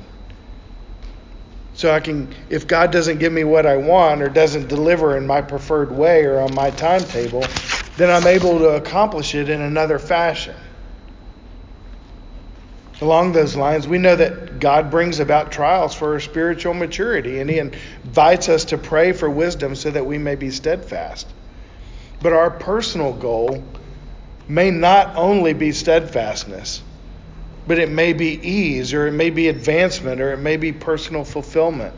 So 1.75 1.93
I 1.93 2.01
can, 2.01 2.35
if 2.49 2.67
God 2.67 2.91
doesn't 2.91 3.19
give 3.19 3.33
me 3.35 3.45
what 3.45 3.67
I 3.67 3.77
want 3.77 4.23
or 4.23 4.31
doesn't 4.31 4.69
deliver 4.69 5.19
in 5.19 5.27
my 5.27 5.43
preferred 5.43 5.93
way 5.93 6.25
or 6.25 6.41
on 6.41 6.55
my 6.55 6.71
timetable, 6.71 7.45
then 7.99 8.11
I'm 8.11 8.27
able 8.27 8.59
to 8.61 8.71
accomplish 8.71 9.35
it 9.35 9.51
in 9.51 9.61
another 9.61 9.99
fashion. 9.99 10.57
Along 13.01 13.33
those 13.33 13.57
lines, 13.57 13.87
we 13.87 13.99
know 13.99 14.17
that 14.17 14.59
God 14.59 14.91
brings 14.91 15.21
about 15.21 15.53
trials 15.53 15.95
for 15.95 16.15
our 16.15 16.21
spiritual 16.21 16.73
maturity, 16.73 17.41
and 17.41 17.51
He 17.51 17.59
invites 17.59 18.49
us 18.49 18.67
to 18.67 18.79
pray 18.79 19.13
for 19.13 19.29
wisdom 19.29 19.75
so 19.75 19.91
that 19.91 20.07
we 20.07 20.17
may 20.17 20.35
be 20.35 20.51
steadfast. 20.51 21.29
But 22.23 22.33
our 22.33 22.51
personal 22.51 23.13
goal 23.13 23.63
may 24.49 24.71
not 24.71 25.17
only 25.17 25.53
be 25.53 25.73
steadfastness, 25.73 26.83
but 27.67 27.79
it 27.79 27.91
may 27.91 28.15
be 28.15 28.41
ease, 28.49 28.95
or 28.95 29.07
it 29.07 29.13
may 29.13 29.29
be 29.29 29.49
advancement, 29.49 30.21
or 30.21 30.33
it 30.33 30.39
may 30.39 30.57
be 30.57 30.73
personal 30.73 31.25
fulfillment. 31.25 31.95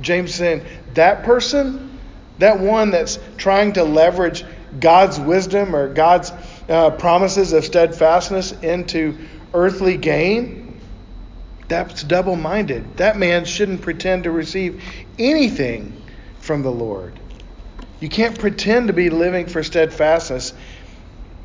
James 0.00 0.34
saying 0.34 0.64
that 0.94 1.24
person, 1.24 1.98
that 2.38 2.60
one 2.60 2.90
that's 2.90 3.18
trying 3.38 3.72
to 3.72 3.82
leverage 3.82 4.44
God's 4.78 5.18
wisdom 5.18 5.74
or 5.74 5.92
God's 5.92 6.32
uh, 6.68 6.90
promises 6.90 7.52
of 7.52 7.64
steadfastness 7.64 8.52
into 8.52 9.18
earthly 9.54 9.96
gain, 9.96 10.80
that's 11.68 12.02
double 12.02 12.36
minded. 12.36 12.98
That 12.98 13.16
man 13.16 13.44
shouldn't 13.44 13.82
pretend 13.82 14.24
to 14.24 14.30
receive 14.30 14.82
anything 15.18 16.02
from 16.38 16.62
the 16.62 16.72
Lord. 16.72 17.18
You 18.00 18.08
can't 18.08 18.38
pretend 18.38 18.88
to 18.88 18.92
be 18.92 19.10
living 19.10 19.46
for 19.46 19.62
steadfastness 19.62 20.52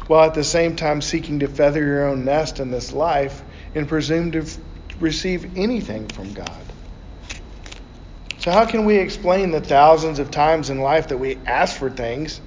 while 0.08 0.26
at 0.26 0.34
the 0.34 0.44
same 0.44 0.76
time 0.76 1.02
seeking 1.02 1.40
to 1.40 1.48
feather 1.48 1.84
your 1.84 2.08
own 2.08 2.26
nest 2.26 2.60
in 2.60 2.72
this 2.72 2.94
life 2.94 3.44
and 3.76 3.88
presume 3.88 4.32
to 4.32 4.46
receive 5.00 5.58
anything 5.58 6.08
from 6.08 6.34
God. 6.34 6.50
So, 8.40 8.52
how 8.52 8.66
can 8.66 8.86
we 8.86 8.98
explain 8.98 9.52
the 9.52 9.62
thousands 9.62 10.20
of 10.20 10.32
times 10.32 10.70
in 10.70 10.80
life 10.80 11.10
that 11.10 11.18
we 11.18 11.38
ask 11.46 11.78
for 11.78 11.90
things 11.90 12.40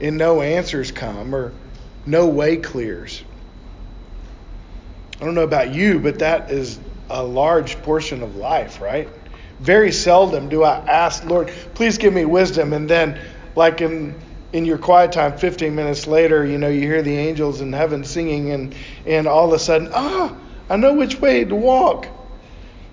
and 0.00 0.16
no 0.16 0.40
answers 0.40 0.92
come 0.92 1.34
or 1.34 1.52
no 2.06 2.28
way 2.28 2.56
clears? 2.56 3.24
I 5.20 5.24
don't 5.24 5.34
know 5.34 5.42
about 5.42 5.74
you, 5.74 5.98
but 5.98 6.20
that 6.20 6.50
is 6.50 6.78
a 7.10 7.22
large 7.22 7.82
portion 7.82 8.22
of 8.22 8.36
life, 8.36 8.80
right? 8.80 9.08
Very 9.58 9.92
seldom 9.92 10.48
do 10.48 10.64
I 10.64 10.78
ask, 10.78 11.24
Lord, 11.24 11.52
please 11.74 11.98
give 11.98 12.14
me 12.14 12.24
wisdom, 12.24 12.72
and 12.72 12.88
then, 12.88 13.20
like 13.54 13.82
in 13.82 14.14
in 14.52 14.64
your 14.64 14.78
quiet 14.78 15.12
time 15.12 15.38
15 15.38 15.74
minutes 15.74 16.06
later 16.08 16.44
you 16.44 16.58
know 16.58 16.68
you 16.68 16.80
hear 16.80 17.02
the 17.02 17.16
angels 17.16 17.60
in 17.60 17.72
heaven 17.72 18.02
singing 18.02 18.50
and 18.50 18.74
and 19.06 19.28
all 19.28 19.46
of 19.46 19.52
a 19.52 19.58
sudden 19.60 19.88
ah 19.94 20.34
i 20.68 20.76
know 20.76 20.94
which 20.94 21.20
way 21.20 21.44
to 21.44 21.54
walk. 21.54 22.08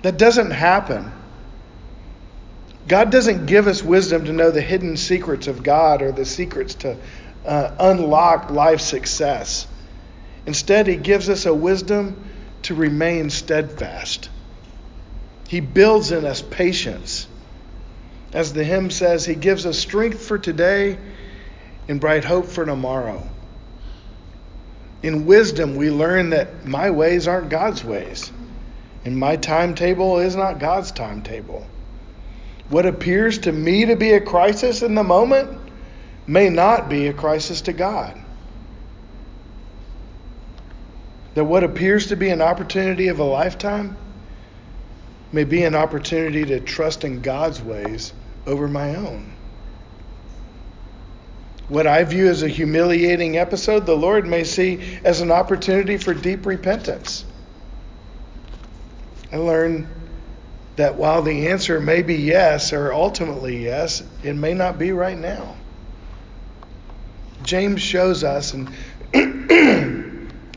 That 0.04 0.18
doesn't 0.18 0.52
happen. 0.52 1.12
God 2.88 3.12
doesn't 3.12 3.48
give 3.48 3.66
us 3.66 3.82
wisdom 3.82 4.26
to 4.26 4.32
know 4.34 4.52
the 4.52 4.62
hidden 4.62 4.98
secrets 4.98 5.48
of 5.48 5.64
god 5.64 6.02
or 6.02 6.12
the 6.12 6.26
secrets 6.26 6.76
to 6.76 6.98
uh, 7.46 7.76
unlock 7.80 8.52
life 8.52 8.82
success 8.82 9.68
Instead, 10.48 10.88
he 10.88 10.96
gives 10.96 11.30
us 11.30 11.46
a 11.46 11.54
wisdom 11.54 12.24
to 12.64 12.74
remain 12.74 13.30
steadfast. 13.30 14.30
He 15.48 15.60
builds 15.60 16.12
in 16.12 16.26
us 16.26 16.42
patience. 16.42 17.28
As 18.34 18.54
the 18.54 18.64
hymn 18.64 18.90
says, 18.90 19.26
he 19.26 19.36
gives 19.36 19.66
us 19.66 19.78
strength 19.78 20.26
for 20.26 20.38
today 20.38 20.98
and 21.88 22.00
bright 22.00 22.24
hope 22.24 22.46
for 22.46 22.66
tomorrow. 22.66 23.28
In 25.04 25.26
wisdom, 25.26 25.76
we 25.76 25.92
learn 25.92 26.32
that 26.32 26.66
my 26.66 26.92
ways 26.92 27.28
aren't 27.28 27.50
God's 27.50 27.84
ways, 27.84 28.32
and 29.06 29.18
my 29.18 29.36
timetable 29.36 30.20
is 30.20 30.36
not 30.36 30.60
God's 30.60 30.92
timetable. 30.92 31.68
What 32.70 32.86
appears 32.86 33.40
to 33.40 33.52
me 33.52 33.86
to 33.86 33.96
be 33.96 34.14
a 34.14 34.22
crisis 34.22 34.82
in 34.82 34.96
the 34.96 35.04
moment 35.04 35.60
may 36.26 36.50
not 36.50 36.90
be 36.90 37.08
a 37.08 37.14
crisis 37.14 37.62
to 37.62 37.74
God. 37.74 38.18
That 41.38 41.44
what 41.46 41.64
appears 41.64 42.08
to 42.08 42.16
be 42.16 42.30
an 42.30 42.42
opportunity 42.42 43.10
of 43.10 43.20
a 43.20 43.24
lifetime 43.24 43.96
may 45.32 45.44
be 45.44 45.64
an 45.66 45.76
opportunity 45.76 46.44
to 46.44 46.60
trust 46.60 47.04
in 47.04 47.22
God's 47.22 47.62
ways 47.62 48.12
over 48.48 48.68
my 48.68 48.96
own. 48.96 49.32
What 51.68 51.86
I 51.86 52.04
view 52.06 52.28
as 52.28 52.42
a 52.42 52.48
humiliating 52.48 53.38
episode, 53.38 53.86
the 53.86 53.96
Lord 53.96 54.26
may 54.26 54.46
see 54.46 54.98
as 55.04 55.22
an 55.22 55.30
opportunity 55.30 55.98
for 55.98 56.16
deep 56.16 56.44
repentance. 56.48 57.24
I 59.32 59.38
learn 59.38 59.88
that 60.76 60.96
while 60.96 61.22
the 61.22 61.50
answer 61.50 61.80
may 61.80 62.02
be 62.02 62.16
yes, 62.16 62.74
or 62.74 62.92
ultimately 62.92 63.64
yes, 63.64 64.02
it 64.24 64.34
may 64.34 64.56
not 64.56 64.80
be 64.80 64.92
right 64.92 65.16
now. 65.16 65.56
James 67.44 67.80
shows 67.80 68.24
us, 68.24 68.56
and 68.56 68.70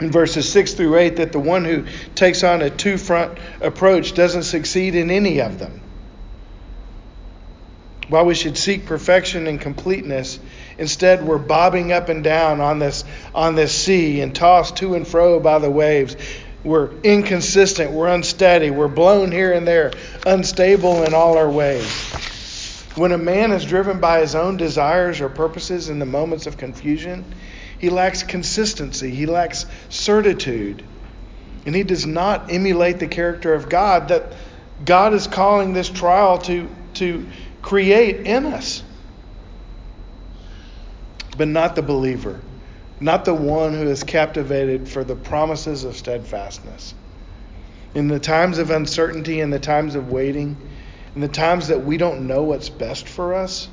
in 0.01 0.11
verses 0.11 0.51
6 0.51 0.75
through 0.75 0.97
8 0.97 1.17
that 1.17 1.33
the 1.33 1.39
one 1.39 1.65
who 1.65 1.85
takes 2.15 2.43
on 2.43 2.63
a 2.63 2.71
two 2.71 2.97
front 2.97 3.39
approach 3.61 4.15
doesn't 4.15 4.45
succeed 4.45 4.95
in 4.95 5.11
any 5.11 5.41
of 5.41 5.59
them. 5.59 5.81
While 8.09 8.27
we 8.27 8.35
should 8.35 8.59
seek 8.59 8.87
perfection 8.87 9.47
and 9.47 9.61
completeness, 9.61 10.41
instead 10.79 11.25
we're 11.25 11.39
bobbing 11.39 11.93
up 11.93 12.09
and 12.09 12.25
down 12.25 12.61
on 12.61 12.81
this 12.81 13.05
on 13.33 13.55
this 13.55 13.73
sea 13.73 14.21
and 14.21 14.35
tossed 14.35 14.79
to 14.79 14.95
and 14.95 15.07
fro 15.07 15.39
by 15.39 15.61
the 15.61 15.71
waves. 15.71 16.17
We're 16.65 16.91
inconsistent, 17.03 17.93
we're 17.93 18.09
unsteady, 18.09 18.71
we're 18.71 18.89
blown 18.89 19.31
here 19.31 19.53
and 19.53 19.67
there, 19.67 19.93
unstable 20.27 21.05
in 21.05 21.15
all 21.15 21.39
our 21.39 21.49
ways. 21.49 21.87
When 22.97 23.13
a 23.13 23.19
man 23.19 23.53
is 23.53 23.65
driven 23.65 24.01
by 24.01 24.21
his 24.21 24.35
own 24.35 24.57
desires 24.57 25.21
or 25.21 25.29
purposes 25.29 25.89
in 25.89 26.01
the 26.01 26.07
moments 26.07 26.47
of 26.47 26.59
confusion, 26.59 27.25
he 27.81 27.89
lacks 27.89 28.23
consistency, 28.23 29.09
he 29.09 29.25
lacks 29.25 29.65
certitude, 29.89 30.85
and 31.65 31.75
he 31.75 31.83
does 31.83 32.05
not 32.05 32.53
emulate 32.53 32.99
the 32.99 33.07
character 33.07 33.55
of 33.55 33.71
God 33.71 34.09
that 34.09 34.35
God 34.85 35.15
is 35.15 35.27
calling 35.27 35.73
this 35.73 35.89
trial 35.89 36.37
to, 36.41 36.69
to 36.95 37.27
create 37.63 38.27
in 38.27 38.45
us. 38.45 38.83
But 41.39 41.49
not 41.49 41.75
the 41.75 41.81
believer, 41.81 42.43
not 43.01 43.25
the 43.25 43.33
one 43.35 43.73
who 43.73 43.85
is 43.85 44.05
captivated 44.05 44.87
for 44.87 45.03
the 45.03 45.17
promises 45.17 45.85
of 45.85 45.97
steadfastness. 45.97 46.93
In 47.95 48.09
the 48.09 48.21
times 48.21 48.59
of 48.59 48.71
uncertainty, 48.71 49.41
in 49.41 49.49
the 49.49 49.59
times 49.59 49.95
of 49.95 50.13
waiting, 50.13 50.59
in 51.15 51.23
the 51.23 51.29
times 51.29 51.69
that 51.69 51.83
we 51.83 51.97
don't 51.97 52.27
know 52.27 52.43
what's 52.43 52.69
best 52.69 53.09
for 53.09 53.33
us, 53.33 53.71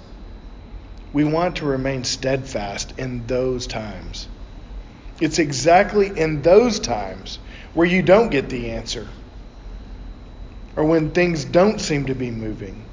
we 1.13 1.23
want 1.23 1.57
to 1.57 1.65
remain 1.65 2.03
steadfast 2.03 2.97
in 2.97 3.25
those 3.27 3.67
times. 3.67 4.27
It's 5.19 5.39
exactly 5.39 6.07
in 6.17 6.41
those 6.41 6.79
times 6.79 7.39
where 7.73 7.87
you 7.87 8.01
don't 8.01 8.29
get 8.29 8.49
the 8.49 8.71
answer 8.71 9.07
or 10.75 10.85
when 10.85 11.11
things 11.11 11.43
don't 11.43 11.79
seem 11.79 12.05
to 12.05 12.15
be 12.15 12.29
moving 12.29 12.85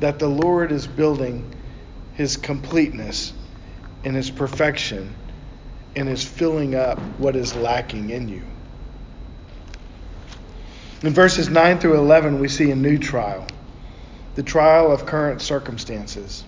that 0.00 0.18
the 0.18 0.28
Lord 0.28 0.72
is 0.72 0.86
building 0.86 1.54
his 2.14 2.36
completeness 2.36 3.32
and 4.04 4.16
his 4.16 4.30
perfection 4.30 5.14
and 5.94 6.08
is 6.08 6.24
filling 6.24 6.74
up 6.74 6.98
what 7.18 7.36
is 7.36 7.54
lacking 7.54 8.10
in 8.10 8.28
you. 8.28 8.42
In 11.02 11.14
verses 11.14 11.48
9 11.48 11.78
through 11.78 11.98
11, 11.98 12.40
we 12.40 12.48
see 12.48 12.70
a 12.70 12.76
new 12.76 12.98
trial 12.98 13.46
the 14.36 14.42
trial 14.44 14.92
of 14.92 15.06
current 15.06 15.42
circumstances. 15.42 16.44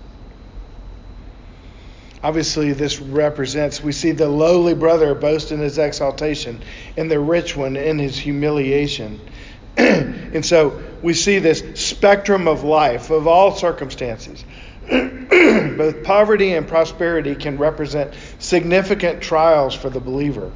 Obviously, 2.23 2.73
this 2.73 3.00
represents, 3.00 3.83
we 3.83 3.91
see 3.91 4.12
the 4.12 4.29
lowly 4.29 4.75
brother 4.75 5.14
boast 5.14 5.50
in 5.50 5.59
his 5.59 5.76
exaltation, 5.79 6.62
and 6.97 7.11
the 7.11 7.19
rich 7.19 7.57
one 7.57 7.76
in 7.76 7.99
his 7.99 8.17
humiliation. 8.17 9.21
and 9.76 10.47
so 10.47 10.81
we 11.02 11.14
see 11.14 11.41
this 11.41 11.64
spectrum 11.75 12.47
of 12.47 12.62
life, 12.62 13.11
of 13.11 13.26
all 13.26 13.57
circumstances. 13.57 14.45
Both 14.88 16.05
poverty 16.05 16.55
and 16.55 16.69
prosperity 16.69 17.35
can 17.35 17.59
represent 17.59 18.14
significant 18.38 19.21
trials 19.21 19.75
for 19.75 19.91
the 19.91 20.00
believer. 20.00 20.52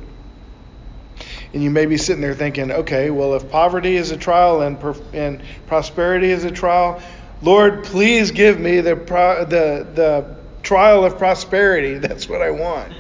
And 1.53 1.65
you 1.65 1.71
may 1.71 1.87
be 1.87 1.97
sitting 1.97 2.21
there 2.21 2.35
thinking, 2.35 2.71
okay, 2.71 3.11
well, 3.11 3.35
if 3.35 3.51
poverty 3.51 3.97
is 3.97 4.13
a 4.13 4.17
trial 4.17 4.61
and, 4.61 4.79
and 5.13 5.43
prosperity 5.67 6.31
is 6.31 6.45
a 6.45 6.51
trial, 6.51 7.01
Lord, 7.43 7.85
please 7.85 8.31
give 8.31 8.61
me 8.61 8.81
the, 8.81 8.95
the, 8.95 9.87
the 9.95 10.37
trial 10.67 11.05
of 11.05 11.17
prosperity. 11.17 11.99
That's 11.99 12.29
what 12.29 12.43
I 12.43 12.51
want. 12.51 12.93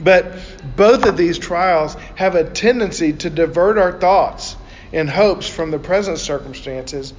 But 0.00 0.36
both 0.76 1.06
of 1.06 1.16
these 1.16 1.38
trials 1.38 1.94
have 2.16 2.34
a 2.34 2.44
tendency 2.44 3.12
to 3.12 3.30
divert 3.30 3.78
our 3.78 3.98
thoughts 3.98 4.56
and 4.92 5.08
hopes 5.08 5.48
from 5.48 5.70
the 5.70 5.78
present 5.78 6.18
circumstances 6.18 7.14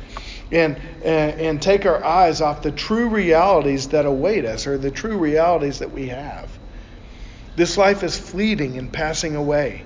and, 0.51 0.77
and, 1.03 1.41
and 1.41 1.61
take 1.61 1.85
our 1.85 2.03
eyes 2.03 2.41
off 2.41 2.61
the 2.61 2.71
true 2.71 3.09
realities 3.09 3.89
that 3.89 4.05
await 4.05 4.45
us 4.45 4.67
or 4.67 4.77
the 4.77 4.91
true 4.91 5.17
realities 5.17 5.79
that 5.79 5.91
we 5.91 6.09
have. 6.09 6.49
This 7.55 7.77
life 7.77 8.03
is 8.03 8.17
fleeting 8.17 8.77
and 8.77 8.91
passing 8.91 9.35
away. 9.35 9.85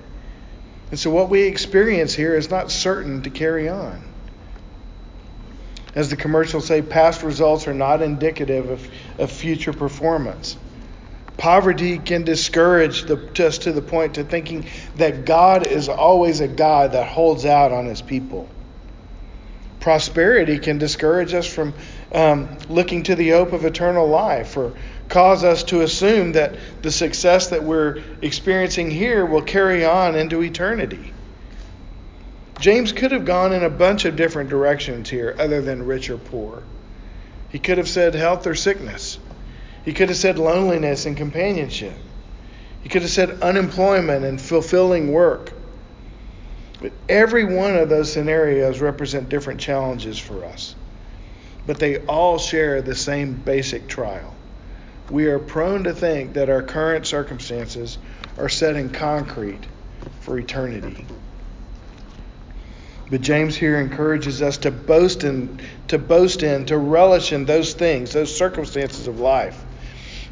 And 0.90 0.98
so 0.98 1.10
what 1.10 1.30
we 1.30 1.42
experience 1.42 2.12
here 2.12 2.34
is 2.34 2.50
not 2.50 2.72
certain 2.72 3.22
to 3.22 3.30
carry 3.30 3.68
on. 3.68 4.09
As 5.94 6.08
the 6.08 6.16
commercials 6.16 6.66
say, 6.66 6.82
past 6.82 7.22
results 7.22 7.66
are 7.66 7.74
not 7.74 8.02
indicative 8.02 8.70
of, 8.70 8.88
of 9.18 9.32
future 9.32 9.72
performance. 9.72 10.56
Poverty 11.36 11.98
can 11.98 12.22
discourage 12.22 13.04
the, 13.04 13.16
just 13.32 13.62
to 13.62 13.72
the 13.72 13.82
point 13.82 14.14
to 14.14 14.24
thinking 14.24 14.66
that 14.96 15.24
God 15.24 15.66
is 15.66 15.88
always 15.88 16.40
a 16.40 16.48
God 16.48 16.92
that 16.92 17.08
holds 17.08 17.44
out 17.44 17.72
on 17.72 17.86
his 17.86 18.02
people. 18.02 18.48
Prosperity 19.80 20.58
can 20.58 20.76
discourage 20.76 21.32
us 21.32 21.46
from 21.46 21.72
um, 22.12 22.58
looking 22.68 23.04
to 23.04 23.14
the 23.14 23.30
hope 23.30 23.54
of 23.54 23.64
eternal 23.64 24.06
life 24.06 24.56
or 24.56 24.74
cause 25.08 25.42
us 25.42 25.64
to 25.64 25.80
assume 25.80 26.32
that 26.32 26.56
the 26.82 26.90
success 26.92 27.48
that 27.48 27.64
we're 27.64 28.02
experiencing 28.20 28.90
here 28.90 29.24
will 29.24 29.42
carry 29.42 29.84
on 29.84 30.16
into 30.16 30.42
eternity. 30.42 31.14
James 32.60 32.92
could 32.92 33.12
have 33.12 33.24
gone 33.24 33.54
in 33.54 33.64
a 33.64 33.70
bunch 33.70 34.04
of 34.04 34.16
different 34.16 34.50
directions 34.50 35.08
here 35.08 35.34
other 35.38 35.62
than 35.62 35.86
rich 35.86 36.10
or 36.10 36.18
poor. 36.18 36.62
He 37.48 37.58
could 37.58 37.78
have 37.78 37.88
said 37.88 38.14
health 38.14 38.46
or 38.46 38.54
sickness. 38.54 39.18
He 39.82 39.94
could 39.94 40.10
have 40.10 40.18
said 40.18 40.38
loneliness 40.38 41.06
and 41.06 41.16
companionship. 41.16 41.94
He 42.82 42.90
could 42.90 43.00
have 43.00 43.10
said 43.10 43.42
unemployment 43.42 44.26
and 44.26 44.38
fulfilling 44.38 45.10
work. 45.10 45.54
But 46.82 46.92
every 47.08 47.44
one 47.44 47.76
of 47.76 47.88
those 47.88 48.12
scenarios 48.12 48.80
represent 48.80 49.30
different 49.30 49.60
challenges 49.60 50.18
for 50.18 50.44
us. 50.44 50.74
But 51.66 51.78
they 51.78 52.04
all 52.06 52.38
share 52.38 52.82
the 52.82 52.94
same 52.94 53.32
basic 53.32 53.88
trial. 53.88 54.34
We 55.10 55.26
are 55.26 55.38
prone 55.38 55.84
to 55.84 55.94
think 55.94 56.34
that 56.34 56.50
our 56.50 56.62
current 56.62 57.06
circumstances 57.06 57.96
are 58.36 58.48
set 58.50 58.76
in 58.76 58.90
concrete 58.90 59.66
for 60.20 60.38
eternity. 60.38 61.06
But 63.10 63.22
James 63.22 63.56
here 63.56 63.80
encourages 63.80 64.40
us 64.40 64.58
to 64.58 64.70
boast 64.70 65.24
in, 65.24 65.60
to 65.88 65.98
boast 65.98 66.44
in, 66.44 66.66
to 66.66 66.78
relish 66.78 67.32
in 67.32 67.44
those 67.44 67.74
things, 67.74 68.12
those 68.12 68.34
circumstances 68.34 69.08
of 69.08 69.18
life 69.18 69.64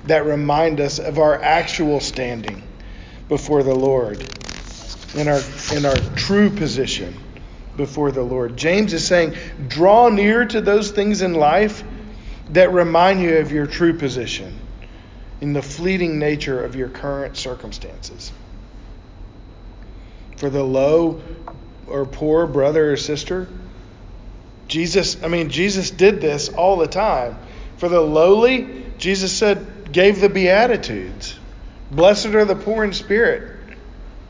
that 0.04 0.24
remind 0.24 0.80
us 0.80 1.00
of 1.00 1.18
our 1.18 1.42
actual 1.42 1.98
standing 1.98 2.62
before 3.28 3.64
the 3.64 3.74
Lord, 3.74 4.22
in 5.14 5.26
our 5.26 5.40
in 5.74 5.84
our 5.84 5.96
true 6.14 6.50
position 6.50 7.14
before 7.76 8.12
the 8.12 8.22
Lord. 8.22 8.56
James 8.56 8.92
is 8.92 9.06
saying, 9.06 9.34
draw 9.68 10.08
near 10.08 10.44
to 10.44 10.60
those 10.60 10.90
things 10.90 11.22
in 11.22 11.34
life 11.34 11.82
that 12.50 12.72
remind 12.72 13.20
you 13.20 13.38
of 13.38 13.52
your 13.52 13.66
true 13.66 13.96
position 13.96 14.58
in 15.40 15.52
the 15.52 15.62
fleeting 15.62 16.18
nature 16.18 16.64
of 16.64 16.74
your 16.74 16.88
current 16.88 17.36
circumstances. 17.36 18.32
For 20.36 20.50
the 20.50 20.62
low 20.64 21.22
or 21.90 22.06
poor 22.06 22.46
brother 22.46 22.92
or 22.92 22.96
sister. 22.96 23.48
Jesus, 24.68 25.22
I 25.22 25.28
mean, 25.28 25.48
Jesus 25.50 25.90
did 25.90 26.20
this 26.20 26.48
all 26.48 26.76
the 26.76 26.86
time. 26.86 27.38
For 27.78 27.88
the 27.88 28.00
lowly, 28.00 28.84
Jesus 28.98 29.32
said, 29.32 29.92
gave 29.92 30.20
the 30.20 30.28
Beatitudes. 30.28 31.38
Blessed 31.90 32.26
are 32.26 32.44
the 32.44 32.56
poor 32.56 32.84
in 32.84 32.92
spirit. 32.92 33.56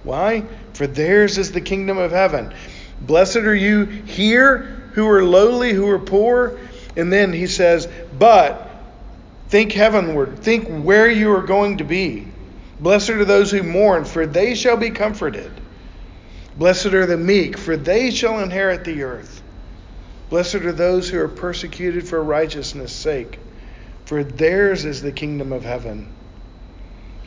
Why? 0.04 0.44
For 0.74 0.86
theirs 0.86 1.38
is 1.38 1.50
the 1.50 1.60
kingdom 1.60 1.98
of 1.98 2.12
heaven. 2.12 2.54
Blessed 3.00 3.38
are 3.38 3.54
you 3.54 3.84
here 3.84 4.58
who 4.92 5.08
are 5.08 5.24
lowly, 5.24 5.72
who 5.72 5.88
are 5.88 5.98
poor. 5.98 6.58
And 6.96 7.12
then 7.12 7.32
he 7.32 7.46
says, 7.46 7.88
but 8.16 8.70
think 9.48 9.72
heavenward, 9.72 10.38
think 10.40 10.68
where 10.68 11.10
you 11.10 11.32
are 11.32 11.42
going 11.42 11.78
to 11.78 11.84
be. 11.84 12.28
Blessed 12.80 13.10
are 13.10 13.24
those 13.24 13.50
who 13.50 13.62
mourn, 13.62 14.04
for 14.04 14.26
they 14.26 14.54
shall 14.54 14.76
be 14.76 14.90
comforted. 14.90 15.50
Blessed 16.58 16.86
are 16.86 17.06
the 17.06 17.16
meek, 17.16 17.56
for 17.56 17.76
they 17.76 18.10
shall 18.10 18.40
inherit 18.40 18.84
the 18.84 19.04
earth. 19.04 19.42
Blessed 20.28 20.56
are 20.56 20.72
those 20.72 21.08
who 21.08 21.20
are 21.20 21.28
persecuted 21.28 22.08
for 22.08 22.20
righteousness' 22.20 22.92
sake, 22.92 23.38
for 24.06 24.24
theirs 24.24 24.84
is 24.84 25.00
the 25.00 25.12
kingdom 25.12 25.52
of 25.52 25.62
heaven. 25.62 26.08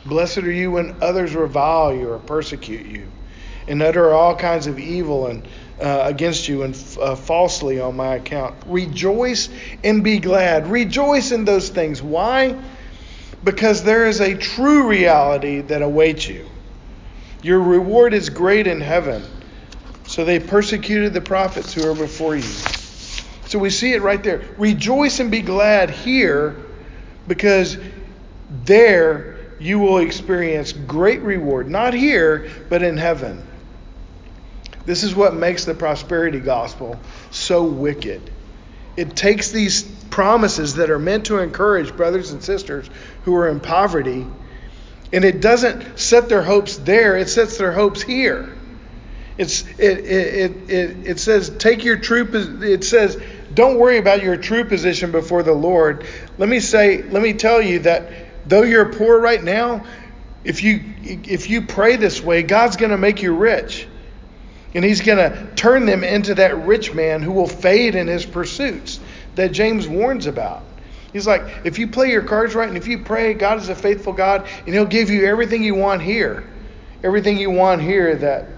Blessed 0.04 0.38
are 0.38 0.52
you 0.52 0.72
when 0.72 0.96
others 1.00 1.34
revile 1.34 1.94
you 1.94 2.10
or 2.10 2.18
persecute 2.18 2.84
you, 2.84 3.08
and 3.66 3.80
utter 3.80 4.12
all 4.12 4.36
kinds 4.36 4.66
of 4.66 4.78
evil 4.78 5.26
and 5.26 5.48
uh, 5.80 6.02
against 6.04 6.46
you 6.46 6.64
and 6.64 6.76
uh, 7.00 7.16
falsely 7.16 7.80
on 7.80 7.96
my 7.96 8.16
account. 8.16 8.54
Rejoice 8.66 9.48
and 9.82 10.04
be 10.04 10.18
glad. 10.18 10.66
Rejoice 10.66 11.32
in 11.32 11.46
those 11.46 11.70
things. 11.70 12.02
Why? 12.02 12.54
Because 13.42 13.82
there 13.82 14.06
is 14.06 14.20
a 14.20 14.34
true 14.34 14.88
reality 14.88 15.62
that 15.62 15.80
awaits 15.80 16.28
you. 16.28 16.51
Your 17.42 17.60
reward 17.60 18.14
is 18.14 18.30
great 18.30 18.66
in 18.66 18.80
heaven. 18.80 19.22
So 20.06 20.24
they 20.24 20.40
persecuted 20.40 21.12
the 21.12 21.20
prophets 21.20 21.72
who 21.72 21.88
are 21.90 21.94
before 21.94 22.36
you. 22.36 22.42
So 22.42 23.58
we 23.58 23.70
see 23.70 23.92
it 23.92 24.02
right 24.02 24.22
there. 24.22 24.42
Rejoice 24.58 25.20
and 25.20 25.30
be 25.30 25.42
glad 25.42 25.90
here 25.90 26.56
because 27.28 27.76
there 28.64 29.38
you 29.58 29.78
will 29.78 29.98
experience 29.98 30.72
great 30.72 31.20
reward, 31.22 31.68
not 31.70 31.94
here, 31.94 32.50
but 32.68 32.82
in 32.82 32.96
heaven. 32.96 33.46
This 34.84 35.04
is 35.04 35.14
what 35.14 35.34
makes 35.34 35.64
the 35.64 35.74
prosperity 35.74 36.40
gospel 36.40 36.98
so 37.30 37.62
wicked. 37.64 38.30
it 38.96 39.16
takes 39.16 39.50
these 39.50 39.82
promises 40.10 40.74
that 40.74 40.90
are 40.90 40.98
meant 40.98 41.26
to 41.26 41.38
encourage 41.38 41.96
brothers 41.96 42.32
and 42.32 42.42
sisters 42.42 42.88
who 43.24 43.34
are 43.34 43.48
in 43.48 43.60
poverty, 43.60 44.26
and 45.12 45.24
it 45.24 45.40
doesn't 45.40 45.98
set 45.98 46.28
their 46.28 46.42
hopes 46.42 46.76
there, 46.78 47.16
it 47.16 47.28
sets 47.28 47.58
their 47.58 47.72
hopes 47.72 48.02
here. 48.02 48.56
It's, 49.38 49.62
it, 49.78 49.98
it, 49.98 50.70
it, 50.70 51.06
it 51.06 51.20
says, 51.20 51.50
take 51.50 51.84
your 51.84 51.96
true, 51.96 52.28
it 52.62 52.84
says, 52.84 53.20
don't 53.54 53.78
worry 53.78 53.98
about 53.98 54.22
your 54.22 54.36
true 54.36 54.64
position 54.64 55.10
before 55.10 55.42
the 55.42 55.52
Lord. 55.52 56.06
Let 56.38 56.48
me 56.48 56.60
say, 56.60 57.02
let 57.02 57.22
me 57.22 57.32
tell 57.32 57.60
you 57.60 57.80
that 57.80 58.10
though 58.48 58.62
you're 58.62 58.92
poor 58.92 59.18
right 59.18 59.42
now, 59.42 59.84
if 60.44 60.62
you, 60.62 60.82
if 61.02 61.50
you 61.50 61.62
pray 61.62 61.96
this 61.96 62.22
way, 62.22 62.42
God's 62.42 62.76
going 62.76 62.90
to 62.90 62.98
make 62.98 63.22
you 63.22 63.34
rich. 63.36 63.86
And 64.74 64.84
he's 64.84 65.02
going 65.02 65.18
to 65.18 65.54
turn 65.54 65.84
them 65.86 66.02
into 66.02 66.34
that 66.36 66.64
rich 66.64 66.94
man 66.94 67.22
who 67.22 67.32
will 67.32 67.48
fade 67.48 67.94
in 67.94 68.06
his 68.06 68.24
pursuits 68.24 69.00
that 69.34 69.52
James 69.52 69.86
warns 69.86 70.26
about. 70.26 70.62
He's 71.12 71.26
like, 71.26 71.42
if 71.64 71.78
you 71.78 71.88
play 71.88 72.10
your 72.10 72.22
cards 72.22 72.54
right 72.54 72.68
and 72.68 72.76
if 72.76 72.86
you 72.86 73.00
pray, 73.00 73.34
God 73.34 73.58
is 73.58 73.68
a 73.68 73.74
faithful 73.74 74.12
God, 74.12 74.48
and 74.64 74.74
he'll 74.74 74.86
give 74.86 75.10
you 75.10 75.26
everything 75.26 75.62
you 75.62 75.74
want 75.74 76.02
here. 76.02 76.48
Everything 77.04 77.38
you 77.38 77.50
want 77.50 77.82
here 77.82 78.14
that 78.16 78.48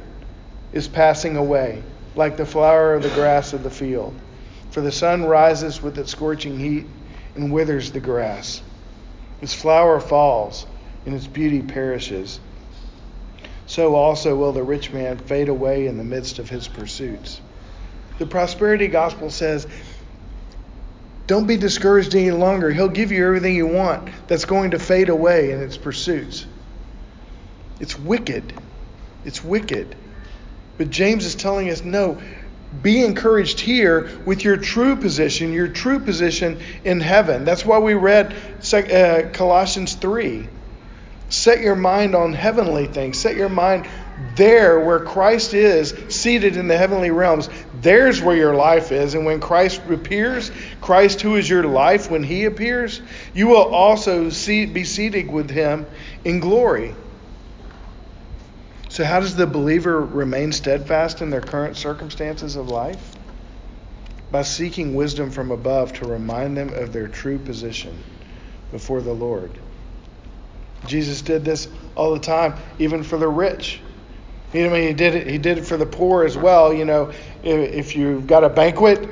is 0.73 0.87
passing 0.87 1.37
away, 1.37 1.83
like 2.15 2.37
the 2.37 2.47
flower 2.47 2.95
of 2.95 3.03
the 3.03 3.11
grass 3.11 3.53
of 3.53 3.63
the 3.63 3.71
field. 3.71 4.15
For 4.71 4.81
the 4.81 4.93
sun 4.93 5.25
rises 5.25 5.83
with 5.83 5.99
its 5.99 6.11
scorching 6.11 6.59
heat 6.59 6.87
and 7.35 7.53
withers 7.53 7.91
the 7.91 8.01
grass. 8.01 8.63
Its 9.41 9.55
flower 9.55 9.99
falls, 9.99 10.67
and 11.07 11.15
its 11.15 11.27
beauty 11.27 11.63
perishes. 11.63 12.39
So 13.67 13.95
also 13.95 14.37
will 14.37 14.53
the 14.53 14.63
rich 14.63 14.93
man 14.93 15.19
fade 15.19 15.49
away 15.49 15.87
in 15.87 15.97
the 15.97 16.05
midst 16.05 16.39
of 16.39 16.49
his 16.49 16.69
pursuits. 16.69 17.41
The 18.19 18.27
prosperity 18.27 18.89
gospel 18.89 19.31
says, 19.31 19.67
don't 21.27 21.47
be 21.47 21.57
discouraged 21.57 22.15
any 22.15 22.31
longer. 22.31 22.71
He'll 22.71 22.89
give 22.89 23.11
you 23.13 23.27
everything 23.27 23.55
you 23.55 23.67
want 23.67 24.11
that's 24.27 24.45
going 24.45 24.73
to 24.73 24.79
fade 24.79 25.09
away 25.09 25.51
in 25.53 25.61
its 25.63 25.77
pursuits. 25.77 26.47
It's 27.81 27.99
wicked. 27.99 28.53
It's 29.25 29.43
wicked. 29.43 29.97
But 30.77 30.91
James 30.91 31.25
is 31.25 31.35
telling 31.35 31.71
us 31.71 31.83
no, 31.83 32.21
be 32.83 33.05
encouraged 33.05 33.61
here 33.61 34.11
with 34.27 34.45
your 34.45 34.57
true 34.57 34.97
position, 34.97 35.53
your 35.53 35.69
true 35.69 36.01
position 36.01 36.61
in 36.85 37.01
heaven. 37.01 37.45
That's 37.45 37.65
why 37.65 37.79
we 37.79 37.95
read 37.95 38.35
uh, 38.73 39.31
Colossians 39.33 39.95
3. 39.95 40.49
Set 41.29 41.61
your 41.61 41.77
mind 41.77 42.15
on 42.15 42.33
heavenly 42.33 42.87
things. 42.87 43.19
Set 43.19 43.37
your 43.37 43.49
mind 43.49 43.87
there 44.37 44.79
where 44.81 45.01
Christ 45.01 45.55
is, 45.55 45.95
seated 46.09 46.57
in 46.57 46.69
the 46.69 46.77
heavenly 46.77 47.11
realms. 47.11 47.49
There's 47.81 48.23
where 48.23 48.37
your 48.37 48.55
life 48.55 48.93
is. 48.93 49.15
And 49.15 49.27
when 49.27 49.41
Christ 49.41 49.83
appears, 49.91 50.51
Christ, 50.81 51.21
who 51.21 51.37
is 51.37 51.49
your 51.49 51.65
life, 51.65 52.11
when 52.11 52.23
he 52.23 52.45
appears, 52.45 53.01
you 53.33 53.49
will 53.49 53.75
also 53.75 54.31
see, 54.31 54.67
be 54.67 54.85
seated 54.85 55.31
with 55.31 55.51
him 55.51 55.87
in 56.25 56.41
glory. 56.41 56.95
So, 58.89 59.05
how 59.05 59.19
does 59.19 59.35
the 59.35 59.47
believer 59.47 60.01
remain 60.01 60.53
steadfast 60.53 61.21
in 61.21 61.31
their 61.31 61.41
current 61.41 61.77
circumstances 61.77 62.55
of 62.55 62.69
life? 62.69 63.17
By 64.31 64.43
seeking 64.43 64.95
wisdom 64.95 65.31
from 65.31 65.51
above 65.51 65.95
to 65.95 66.07
remind 66.07 66.57
them 66.57 66.73
of 66.73 66.93
their 66.93 67.09
true 67.09 67.39
position 67.39 67.99
before 68.71 69.01
the 69.01 69.13
Lord. 69.13 69.59
Jesus 70.87 71.23
did 71.23 71.45
this 71.45 71.67
all 71.97 72.13
the 72.13 72.21
time, 72.21 72.55
even 72.79 73.03
for 73.03 73.19
the 73.19 73.29
rich. 73.29 73.81
You 74.55 74.71
know, 74.71 74.75
he 74.77 74.95
did 74.95 75.17
it. 75.17 75.27
He 75.27 75.37
did 75.37 75.59
it 75.59 75.67
for 75.67 75.77
the 75.77 75.85
poor 75.85 76.25
as 76.25 76.39
well. 76.39 76.73
You 76.73 76.85
know, 76.85 77.13
if 77.43 77.97
you've 77.97 78.27
got 78.27 78.45
a 78.45 78.49
banquet, 78.49 79.09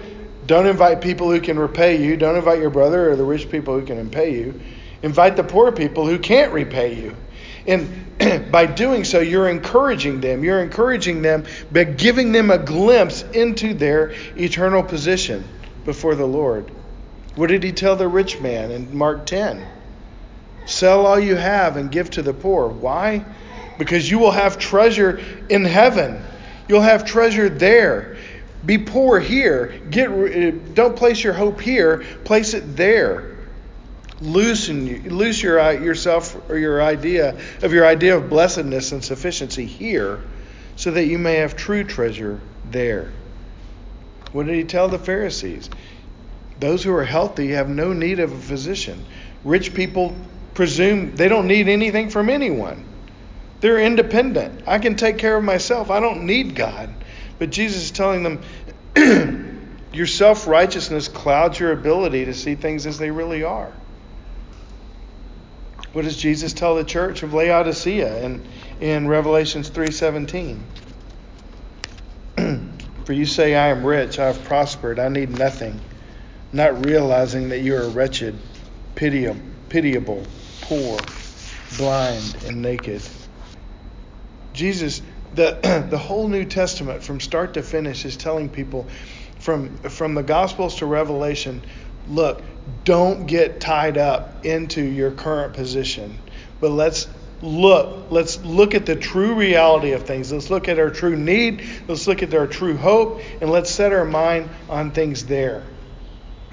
don't 0.46 0.66
invite 0.66 1.00
people 1.00 1.30
who 1.30 1.40
can 1.40 1.58
repay 1.58 2.02
you. 2.02 2.16
Don't 2.16 2.36
invite 2.36 2.60
your 2.60 2.70
brother 2.70 3.10
or 3.10 3.16
the 3.16 3.24
rich 3.24 3.50
people 3.50 3.78
who 3.78 3.84
can 3.84 3.98
repay 3.98 4.34
you. 4.34 4.60
Invite 5.02 5.34
the 5.34 5.42
poor 5.42 5.72
people 5.72 6.06
who 6.06 6.18
can't 6.18 6.52
repay 6.52 6.94
you. 6.94 7.16
And 7.66 8.50
by 8.52 8.66
doing 8.66 9.02
so, 9.02 9.18
you're 9.18 9.48
encouraging 9.48 10.20
them. 10.20 10.44
You're 10.44 10.62
encouraging 10.62 11.22
them 11.22 11.44
by 11.72 11.84
giving 11.84 12.30
them 12.30 12.50
a 12.50 12.58
glimpse 12.58 13.22
into 13.22 13.74
their 13.74 14.12
eternal 14.36 14.84
position 14.84 15.44
before 15.84 16.14
the 16.14 16.26
Lord. 16.26 16.70
What 17.34 17.48
did 17.48 17.64
he 17.64 17.72
tell 17.72 17.96
the 17.96 18.06
rich 18.06 18.40
man 18.40 18.70
in 18.70 18.96
Mark 18.96 19.26
10? 19.26 19.66
Sell 20.66 21.04
all 21.06 21.18
you 21.18 21.34
have 21.34 21.76
and 21.76 21.90
give 21.90 22.10
to 22.10 22.22
the 22.22 22.32
poor. 22.32 22.68
Why? 22.68 23.24
Because 23.84 24.08
you 24.08 24.18
will 24.18 24.30
have 24.30 24.58
treasure 24.58 25.20
in 25.48 25.64
heaven. 25.64 26.22
You'll 26.68 26.82
have 26.82 27.04
treasure 27.04 27.48
there. 27.48 28.16
Be 28.64 28.78
poor 28.78 29.18
here. 29.18 29.80
Get 29.90 30.08
uh, 30.08 30.52
don't 30.74 30.94
place 30.94 31.24
your 31.24 31.32
hope 31.32 31.60
here. 31.60 32.04
Place 32.24 32.54
it 32.54 32.76
there 32.76 33.32
loosen 34.22 35.02
loose 35.08 35.42
your 35.42 35.58
uh, 35.58 35.72
yourself 35.72 36.36
or 36.48 36.56
your 36.56 36.80
idea 36.80 37.36
of 37.62 37.72
your 37.72 37.84
idea 37.84 38.16
of 38.16 38.30
blessedness 38.30 38.92
and 38.92 39.04
sufficiency 39.04 39.66
here 39.66 40.20
so 40.76 40.92
that 40.92 41.06
you 41.06 41.18
may 41.18 41.34
have 41.36 41.56
true 41.56 41.82
treasure 41.82 42.40
there 42.70 43.10
what 44.30 44.46
did 44.46 44.54
he 44.54 44.62
tell 44.62 44.88
the 44.88 44.98
pharisees 44.98 45.68
those 46.60 46.84
who 46.84 46.94
are 46.94 47.04
healthy 47.04 47.48
have 47.48 47.68
no 47.68 47.92
need 47.92 48.20
of 48.20 48.30
a 48.30 48.38
physician 48.38 49.04
rich 49.42 49.74
people 49.74 50.14
presume 50.54 51.16
they 51.16 51.26
don't 51.26 51.48
need 51.48 51.66
anything 51.66 52.08
from 52.08 52.30
anyone 52.30 52.84
they're 53.62 53.78
independent. 53.78 54.64
I 54.66 54.78
can 54.78 54.96
take 54.96 55.16
care 55.16 55.36
of 55.36 55.44
myself. 55.44 55.90
I 55.90 56.00
don't 56.00 56.26
need 56.26 56.54
god. 56.54 56.92
But 57.38 57.48
jesus 57.50 57.84
is 57.84 57.90
telling 57.90 58.22
them 58.22 58.42
your 59.92 60.06
self-righteousness 60.06 61.08
clouds 61.08 61.58
your 61.58 61.72
ability 61.72 62.26
to 62.26 62.34
see 62.34 62.54
things 62.56 62.84
as 62.86 62.98
they 62.98 63.10
really 63.10 63.42
are. 63.44 63.72
What 65.92 66.02
does 66.02 66.16
Jesus 66.16 66.52
tell 66.52 66.74
the 66.74 66.84
church 66.84 67.22
of 67.22 67.32
Laodicea 67.34 68.24
in, 68.24 68.44
in 68.80 69.08
Revelations 69.08 69.70
3:17? 69.70 70.58
For 73.04 73.12
you 73.12 73.26
say, 73.26 73.54
I 73.54 73.68
am 73.68 73.84
rich, 73.84 74.18
I 74.18 74.26
have 74.26 74.42
prospered, 74.44 74.98
I 74.98 75.08
need 75.08 75.30
nothing, 75.30 75.80
not 76.52 76.84
realizing 76.86 77.50
that 77.50 77.60
you 77.60 77.76
are 77.76 77.88
wretched, 77.88 78.38
pitiable, 78.94 79.40
pitiable 79.68 80.24
poor, 80.62 80.98
blind, 81.76 82.36
and 82.46 82.62
naked. 82.62 83.02
Jesus, 84.52 85.02
the, 85.34 85.86
the 85.90 85.98
whole 85.98 86.28
New 86.28 86.44
Testament 86.44 87.02
from 87.02 87.20
start 87.20 87.54
to 87.54 87.62
finish 87.62 88.04
is 88.04 88.16
telling 88.16 88.48
people 88.48 88.86
from, 89.38 89.76
from 89.78 90.14
the 90.14 90.22
Gospels 90.22 90.76
to 90.76 90.86
Revelation 90.86 91.62
look, 92.08 92.42
don't 92.84 93.26
get 93.26 93.60
tied 93.60 93.98
up 93.98 94.44
into 94.44 94.82
your 94.82 95.10
current 95.10 95.54
position, 95.54 96.18
but 96.60 96.70
let's 96.70 97.08
look 97.40 98.08
let's 98.12 98.40
look 98.44 98.72
at 98.76 98.86
the 98.86 98.94
true 98.94 99.34
reality 99.34 99.92
of 99.92 100.04
things. 100.04 100.32
Let's 100.32 100.48
look 100.48 100.68
at 100.68 100.78
our 100.78 100.90
true 100.90 101.16
need. 101.16 101.64
Let's 101.88 102.06
look 102.06 102.22
at 102.22 102.32
our 102.34 102.46
true 102.46 102.76
hope 102.76 103.20
and 103.40 103.50
let's 103.50 103.70
set 103.70 103.92
our 103.92 104.04
mind 104.04 104.48
on 104.68 104.92
things 104.92 105.26
there. 105.26 105.64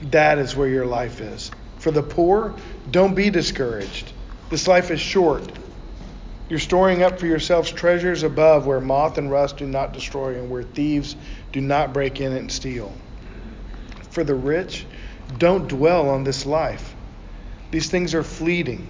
That 0.02 0.40
is 0.40 0.56
where 0.56 0.68
your 0.68 0.86
life 0.86 1.22
is. 1.22 1.52
For 1.78 1.92
the 1.92 2.04
poor 2.04 2.56
don't 2.90 3.14
be 3.14 3.30
discouraged. 3.30 4.12
This 4.50 4.68
life 4.68 4.90
is 4.90 5.00
short 5.00 5.48
you're 6.50 6.60
storing 6.60 7.04
up 7.04 7.20
for 7.20 7.28
yourselves 7.28 7.72
treasures 7.72 8.24
above 8.24 8.66
where 8.66 8.82
moth 8.82 9.18
and 9.18 9.32
rust 9.32 9.58
do 9.58 9.66
not 9.66 9.94
destroy 9.94 10.34
and 10.34 10.50
where 10.50 10.64
thieves 10.64 11.16
do 11.52 11.62
not 11.62 11.94
break 11.94 12.20
in 12.20 12.34
and 12.34 12.52
steal 12.52 12.94
for 14.10 14.24
the 14.24 14.36
rich 14.36 14.86
don't 15.38 15.68
dwell 15.68 16.10
on 16.10 16.24
this 16.24 16.46
life. 16.46 16.96
These 17.72 17.90
things 17.90 18.16
are 18.16 18.24
fleeting. 18.24 18.88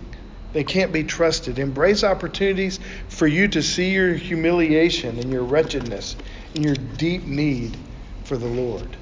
They 0.53 0.63
can't 0.63 0.91
be 0.91 1.03
trusted. 1.03 1.59
Embrace 1.59 2.03
opportunities 2.03 2.79
for 3.09 3.27
you 3.27 3.47
to 3.49 3.61
see 3.61 3.91
your 3.91 4.13
humiliation 4.13 5.19
and 5.19 5.31
your 5.31 5.43
wretchedness 5.43 6.15
and 6.55 6.63
your 6.63 6.75
deep 6.75 7.25
need 7.25 7.77
for 8.23 8.37
the 8.37 8.47
Lord. 8.47 8.97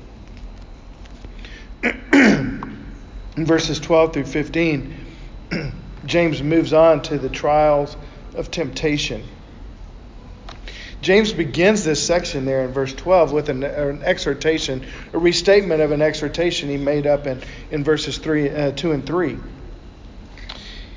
In 2.13 3.45
verses 3.45 3.79
12 3.79 4.13
through 4.13 4.25
15, 4.25 5.05
James 6.05 6.41
moves 6.41 6.73
on 6.73 7.01
to 7.03 7.17
the 7.17 7.29
trials 7.29 7.95
of 8.37 8.51
temptation. 8.51 9.23
James 11.01 11.31
begins 11.31 11.83
this 11.83 12.05
section 12.05 12.45
there 12.45 12.65
in 12.65 12.71
verse 12.71 12.93
12 12.93 13.31
with 13.31 13.49
an, 13.49 13.63
an 13.63 14.01
exhortation, 14.03 14.85
a 15.13 15.17
restatement 15.17 15.81
of 15.81 15.91
an 15.91 16.01
exhortation 16.01 16.69
he 16.69 16.77
made 16.77 17.05
up 17.05 17.27
in, 17.27 17.41
in 17.69 17.83
verses 17.83 18.17
three, 18.17 18.49
uh, 18.49 18.71
2 18.71 18.93
and 18.93 19.05
3. 19.05 19.37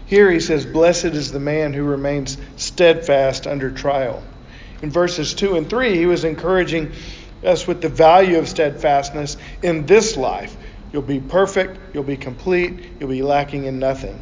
Here 0.07 0.31
he 0.31 0.41
says, 0.41 0.67
Blessed 0.67 1.05
is 1.07 1.31
the 1.31 1.41
man 1.41 1.73
who 1.73 1.85
remains 1.85 2.39
steadfast 2.57 3.47
under 3.47 3.71
trial. 3.71 4.23
In 4.83 4.91
verses 4.91 5.35
2 5.35 5.57
and 5.57 5.69
3, 5.69 5.97
he 5.97 6.07
was 6.07 6.25
encouraging 6.25 6.93
us 7.45 7.67
with 7.67 7.81
the 7.81 7.89
value 7.89 8.39
of 8.39 8.49
steadfastness 8.49 9.37
in 9.63 9.87
this 9.87 10.17
life. 10.17 10.57
You'll 10.93 11.03
be 11.03 11.21
perfect, 11.21 11.95
you'll 11.95 12.03
be 12.03 12.17
complete, 12.17 12.95
you'll 12.99 13.11
be 13.11 13.23
lacking 13.23 13.67
in 13.67 13.79
nothing. 13.79 14.21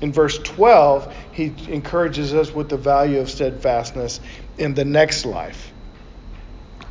In 0.00 0.12
verse 0.12 0.38
12, 0.38 1.14
he 1.32 1.54
encourages 1.68 2.32
us 2.32 2.54
with 2.54 2.68
the 2.68 2.76
value 2.76 3.20
of 3.20 3.30
steadfastness 3.30 4.20
in 4.56 4.74
the 4.74 4.84
next 4.84 5.26
life, 5.26 5.72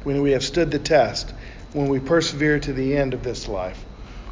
when 0.04 0.22
we 0.22 0.32
have 0.32 0.44
stood 0.44 0.70
the 0.72 0.80
test, 0.80 1.34
when 1.74 1.88
we 1.88 2.00
persevere 2.00 2.60
to 2.60 2.74
the 2.74 2.96
end 2.96 3.14
of 3.14 3.24
this 3.24 3.48
life. 3.48 3.84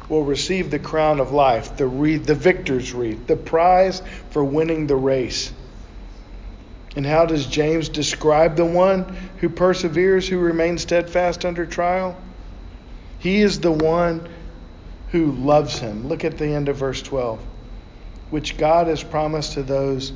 we'll 0.08 0.22
receive 0.22 0.70
the 0.70 0.78
crown 0.78 1.20
of 1.20 1.32
life, 1.32 1.76
the 1.76 1.86
wreath, 1.86 2.24
the 2.24 2.34
victor's 2.34 2.92
wreath, 2.92 3.26
the 3.26 3.36
prize 3.36 4.02
for 4.30 4.42
winning 4.42 4.86
the 4.86 4.96
race. 4.96 5.52
And 6.96 7.04
how 7.04 7.26
does 7.26 7.46
James 7.46 7.88
describe 7.88 8.56
the 8.56 8.64
one 8.64 9.04
who 9.38 9.48
perseveres, 9.48 10.26
who 10.26 10.38
remains 10.38 10.82
steadfast 10.82 11.44
under 11.44 11.66
trial? 11.66 12.16
He 13.18 13.42
is 13.42 13.60
the 13.60 13.72
one 13.72 14.26
who 15.10 15.32
loves 15.32 15.78
him. 15.78 16.08
Look 16.08 16.24
at 16.24 16.38
the 16.38 16.46
end 16.46 16.68
of 16.68 16.76
verse 16.76 17.02
12. 17.02 17.40
Which 18.30 18.56
God 18.56 18.88
has 18.88 19.02
promised 19.02 19.54
to 19.54 19.62
those 19.62 20.12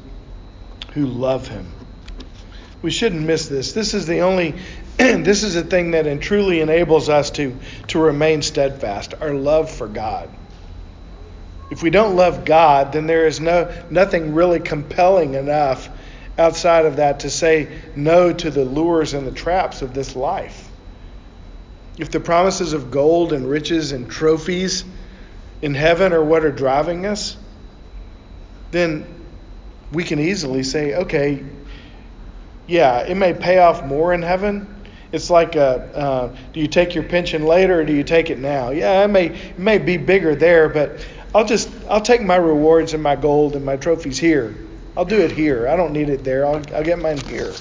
who 0.92 1.06
love 1.06 1.48
him. 1.48 1.72
We 2.82 2.90
shouldn't 2.90 3.22
miss 3.22 3.48
this. 3.48 3.72
This 3.72 3.94
is 3.94 4.06
the 4.06 4.20
only 4.20 4.54
this 4.96 5.42
is 5.42 5.54
the 5.54 5.62
thing 5.62 5.92
that 5.92 6.20
truly 6.20 6.60
enables 6.60 7.08
us 7.08 7.30
to, 7.32 7.56
to 7.88 7.98
remain 7.98 8.42
steadfast, 8.42 9.14
our 9.20 9.32
love 9.32 9.70
for 9.70 9.88
God. 9.88 10.28
If 11.70 11.82
we 11.82 11.88
don't 11.88 12.16
love 12.16 12.44
God, 12.44 12.92
then 12.92 13.06
there 13.06 13.26
is 13.26 13.40
no 13.40 13.72
nothing 13.88 14.34
really 14.34 14.60
compelling 14.60 15.34
enough 15.34 15.88
outside 16.36 16.84
of 16.84 16.96
that 16.96 17.20
to 17.20 17.30
say 17.30 17.80
no 17.96 18.32
to 18.32 18.50
the 18.50 18.64
lures 18.64 19.14
and 19.14 19.26
the 19.26 19.32
traps 19.32 19.80
of 19.80 19.94
this 19.94 20.14
life. 20.14 20.70
If 21.98 22.10
the 22.10 22.20
promises 22.20 22.74
of 22.74 22.90
gold 22.90 23.32
and 23.32 23.48
riches 23.48 23.92
and 23.92 24.10
trophies 24.10 24.84
in 25.62 25.74
heaven 25.74 26.12
are 26.12 26.24
what 26.24 26.44
are 26.44 26.52
driving 26.52 27.06
us, 27.06 27.36
then 28.72 29.06
we 29.92 30.02
can 30.02 30.18
easily 30.18 30.62
say, 30.62 30.94
okay, 30.94 31.44
yeah, 32.66 33.00
it 33.00 33.14
may 33.14 33.34
pay 33.34 33.58
off 33.58 33.84
more 33.84 34.12
in 34.14 34.22
heaven. 34.22 34.66
It's 35.12 35.28
like, 35.28 35.56
a, 35.56 35.94
uh, 35.94 36.36
do 36.52 36.60
you 36.60 36.66
take 36.66 36.94
your 36.94 37.04
pension 37.04 37.44
later 37.44 37.80
or 37.80 37.84
do 37.84 37.92
you 37.92 38.02
take 38.02 38.30
it 38.30 38.38
now? 38.38 38.70
Yeah, 38.70 39.04
it 39.04 39.08
may 39.08 39.26
it 39.26 39.58
may 39.58 39.76
be 39.76 39.98
bigger 39.98 40.34
there, 40.34 40.70
but 40.70 41.06
I'll 41.34 41.44
just 41.44 41.70
I'll 41.88 42.00
take 42.00 42.22
my 42.22 42.36
rewards 42.36 42.94
and 42.94 43.02
my 43.02 43.14
gold 43.14 43.54
and 43.54 43.64
my 43.64 43.76
trophies 43.76 44.18
here. 44.18 44.54
I'll 44.96 45.04
do 45.04 45.20
it 45.20 45.32
here. 45.32 45.68
I 45.68 45.76
don't 45.76 45.92
need 45.92 46.08
it 46.08 46.24
there. 46.24 46.46
I'll, 46.46 46.62
I'll 46.74 46.84
get 46.84 46.98
mine 46.98 47.18
here. 47.18 47.52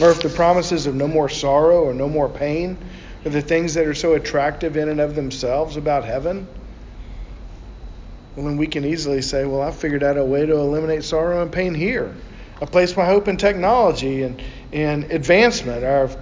Or 0.00 0.10
if 0.10 0.22
the 0.22 0.32
promises 0.34 0.86
of 0.86 0.94
no 0.94 1.06
more 1.08 1.28
sorrow 1.28 1.82
or 1.82 1.94
no 1.94 2.08
more 2.08 2.28
pain 2.28 2.76
are 3.24 3.30
the 3.30 3.42
things 3.42 3.74
that 3.74 3.86
are 3.86 3.94
so 3.94 4.14
attractive 4.14 4.76
in 4.76 4.88
and 4.88 5.00
of 5.00 5.14
themselves 5.14 5.76
about 5.76 6.04
heaven, 6.04 6.46
well, 8.36 8.46
then 8.46 8.56
we 8.56 8.66
can 8.66 8.84
easily 8.84 9.22
say, 9.22 9.44
well, 9.44 9.62
I 9.62 9.70
figured 9.70 10.02
out 10.02 10.16
a 10.16 10.24
way 10.24 10.44
to 10.44 10.56
eliminate 10.56 11.04
sorrow 11.04 11.42
and 11.42 11.52
pain 11.52 11.74
here. 11.74 12.14
I 12.60 12.66
place 12.66 12.96
my 12.96 13.04
hope 13.04 13.28
in 13.28 13.36
technology 13.36 14.22
and, 14.22 14.42
and 14.72 15.04
advancement. 15.10 15.84
I've, 15.84 16.16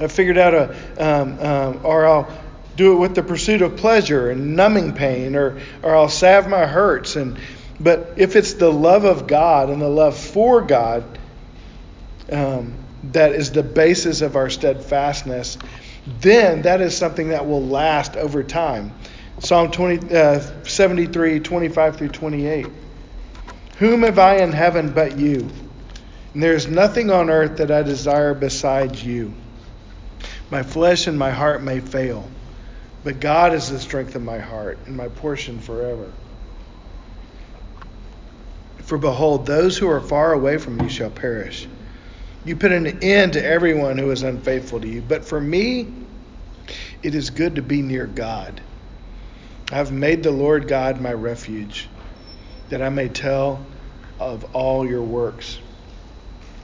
I've 0.00 0.12
figured 0.12 0.38
out 0.38 0.54
a, 0.54 0.76
um, 0.98 1.38
um, 1.40 1.80
or 1.84 2.06
I'll 2.06 2.38
do 2.76 2.92
it 2.94 2.96
with 2.96 3.14
the 3.14 3.22
pursuit 3.22 3.62
of 3.62 3.76
pleasure 3.76 4.30
and 4.30 4.56
numbing 4.56 4.94
pain, 4.94 5.36
or, 5.36 5.60
or 5.82 5.94
I'll 5.94 6.08
salve 6.08 6.48
my 6.48 6.66
hurts. 6.66 7.16
And, 7.16 7.38
but 7.80 8.14
if 8.16 8.36
it's 8.36 8.54
the 8.54 8.72
love 8.72 9.04
of 9.04 9.26
God 9.26 9.68
and 9.68 9.80
the 9.82 9.88
love 9.88 10.16
for 10.16 10.62
God 10.62 11.04
um, 12.30 12.74
that 13.12 13.32
is 13.32 13.50
the 13.50 13.62
basis 13.62 14.20
of 14.20 14.36
our 14.36 14.48
steadfastness, 14.48 15.58
then 16.20 16.62
that 16.62 16.80
is 16.80 16.96
something 16.96 17.28
that 17.28 17.46
will 17.46 17.64
last 17.64 18.16
over 18.16 18.42
time. 18.42 18.92
Psalm 19.38 19.70
20, 19.70 20.14
uh, 20.14 20.40
73, 20.64 21.40
25 21.40 21.96
through 21.96 22.08
28. 22.08 22.66
Whom 23.78 24.02
have 24.02 24.18
I 24.18 24.36
in 24.36 24.52
heaven 24.52 24.92
but 24.92 25.18
you? 25.18 25.48
And 26.34 26.42
there 26.42 26.54
is 26.54 26.68
nothing 26.68 27.10
on 27.10 27.30
earth 27.30 27.58
that 27.58 27.70
I 27.70 27.82
desire 27.82 28.34
besides 28.34 29.04
you. 29.04 29.34
My 30.50 30.62
flesh 30.62 31.06
and 31.06 31.18
my 31.18 31.30
heart 31.30 31.62
may 31.62 31.80
fail, 31.80 32.30
but 33.04 33.20
God 33.20 33.54
is 33.54 33.70
the 33.70 33.80
strength 33.80 34.14
of 34.14 34.22
my 34.22 34.38
heart 34.38 34.78
and 34.86 34.96
my 34.96 35.08
portion 35.08 35.58
forever. 35.58 36.12
For 38.82 38.98
behold, 38.98 39.46
those 39.46 39.78
who 39.78 39.88
are 39.88 40.00
far 40.00 40.32
away 40.32 40.58
from 40.58 40.80
you 40.80 40.88
shall 40.88 41.10
perish. 41.10 41.66
You 42.44 42.56
put 42.56 42.72
an 42.72 43.02
end 43.02 43.34
to 43.34 43.44
everyone 43.44 43.98
who 43.98 44.10
is 44.10 44.22
unfaithful 44.22 44.80
to 44.80 44.88
you. 44.88 45.00
But 45.00 45.24
for 45.24 45.40
me, 45.40 45.92
it 47.02 47.14
is 47.14 47.30
good 47.30 47.56
to 47.56 47.62
be 47.62 47.82
near 47.82 48.06
God. 48.06 48.60
I 49.70 49.76
have 49.76 49.92
made 49.92 50.22
the 50.22 50.30
Lord 50.30 50.68
God 50.68 51.00
my 51.00 51.12
refuge, 51.12 51.88
that 52.68 52.82
I 52.82 52.88
may 52.88 53.08
tell 53.08 53.66
of 54.18 54.44
all 54.54 54.86
your 54.86 55.02
works. 55.02 55.58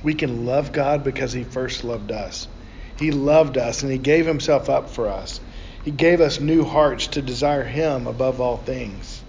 We 0.03 0.15
can 0.15 0.47
love 0.47 0.73
God 0.73 1.05
because 1.05 1.33
He 1.33 1.45
first 1.45 1.85
loved 1.85 2.13
us. 2.13 2.49
He 2.97 3.11
loved 3.11 3.59
us 3.59 3.83
and 3.83 3.91
He 3.91 3.99
gave 3.99 4.27
Himself 4.27 4.69
up 4.69 4.91
for 4.91 5.09
us. 5.09 5.41
He 5.85 5.91
gave 5.91 6.21
us 6.21 6.41
new 6.41 6.65
hearts 6.65 7.09
to 7.09 7.23
desire 7.23 7.65
Him 7.65 8.07
above 8.07 8.41
all 8.41 8.59
things. 8.59 9.23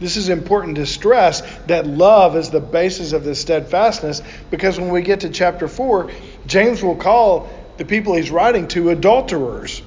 This 0.00 0.16
is 0.16 0.28
important 0.28 0.76
to 0.76 0.86
stress 0.86 1.42
that 1.66 1.86
love 1.86 2.36
is 2.36 2.50
the 2.50 2.60
basis 2.60 3.12
of 3.12 3.24
this 3.24 3.40
steadfastness 3.40 4.22
because 4.50 4.78
when 4.78 4.90
we 4.90 5.02
get 5.02 5.20
to 5.20 5.30
chapter 5.30 5.66
4, 5.66 6.10
James 6.46 6.82
will 6.82 6.96
call 6.96 7.48
the 7.78 7.84
people 7.84 8.14
he's 8.14 8.30
writing 8.30 8.68
to 8.68 8.90
adulterers. 8.90 9.82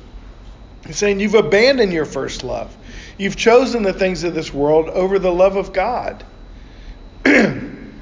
He's 0.86 0.98
saying, 0.98 1.20
You've 1.20 1.36
abandoned 1.36 1.94
your 1.94 2.06
first 2.06 2.44
love. 2.44 2.76
You've 3.22 3.36
chosen 3.36 3.84
the 3.84 3.94
things 3.94 4.24
of 4.24 4.34
this 4.34 4.52
world 4.52 4.90
over 4.90 5.20
the 5.20 5.32
love 5.32 5.56
of 5.56 5.74
God. 5.74 6.26
and 7.24 7.94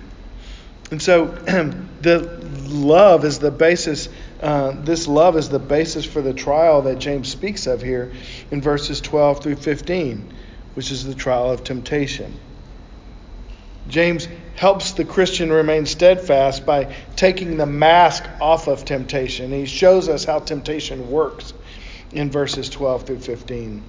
so 0.97 1.25
the 2.01 2.39
love 2.69 3.25
is 3.25 3.37
the 3.37 3.51
basis, 3.51 4.07
uh, 4.41 4.71
this 4.81 5.09
love 5.09 5.35
is 5.35 5.49
the 5.49 5.59
basis 5.59 6.05
for 6.05 6.21
the 6.21 6.33
trial 6.33 6.83
that 6.83 6.99
James 6.99 7.27
speaks 7.27 7.67
of 7.67 7.81
here 7.81 8.13
in 8.49 8.61
verses 8.61 9.01
12 9.01 9.43
through 9.43 9.57
15, 9.57 10.33
which 10.75 10.89
is 10.89 11.03
the 11.03 11.15
trial 11.15 11.51
of 11.51 11.65
temptation. 11.65 12.39
James 13.89 14.25
helps 14.55 14.93
the 14.93 15.03
Christian 15.03 15.51
remain 15.51 15.85
steadfast 15.85 16.65
by 16.65 16.95
taking 17.17 17.57
the 17.57 17.65
mask 17.65 18.23
off 18.39 18.67
of 18.67 18.85
temptation. 18.85 19.51
He 19.51 19.65
shows 19.65 20.07
us 20.07 20.23
how 20.23 20.39
temptation 20.39 21.11
works 21.11 21.53
in 22.13 22.31
verses 22.31 22.69
12 22.69 23.05
through 23.05 23.19
15. 23.19 23.83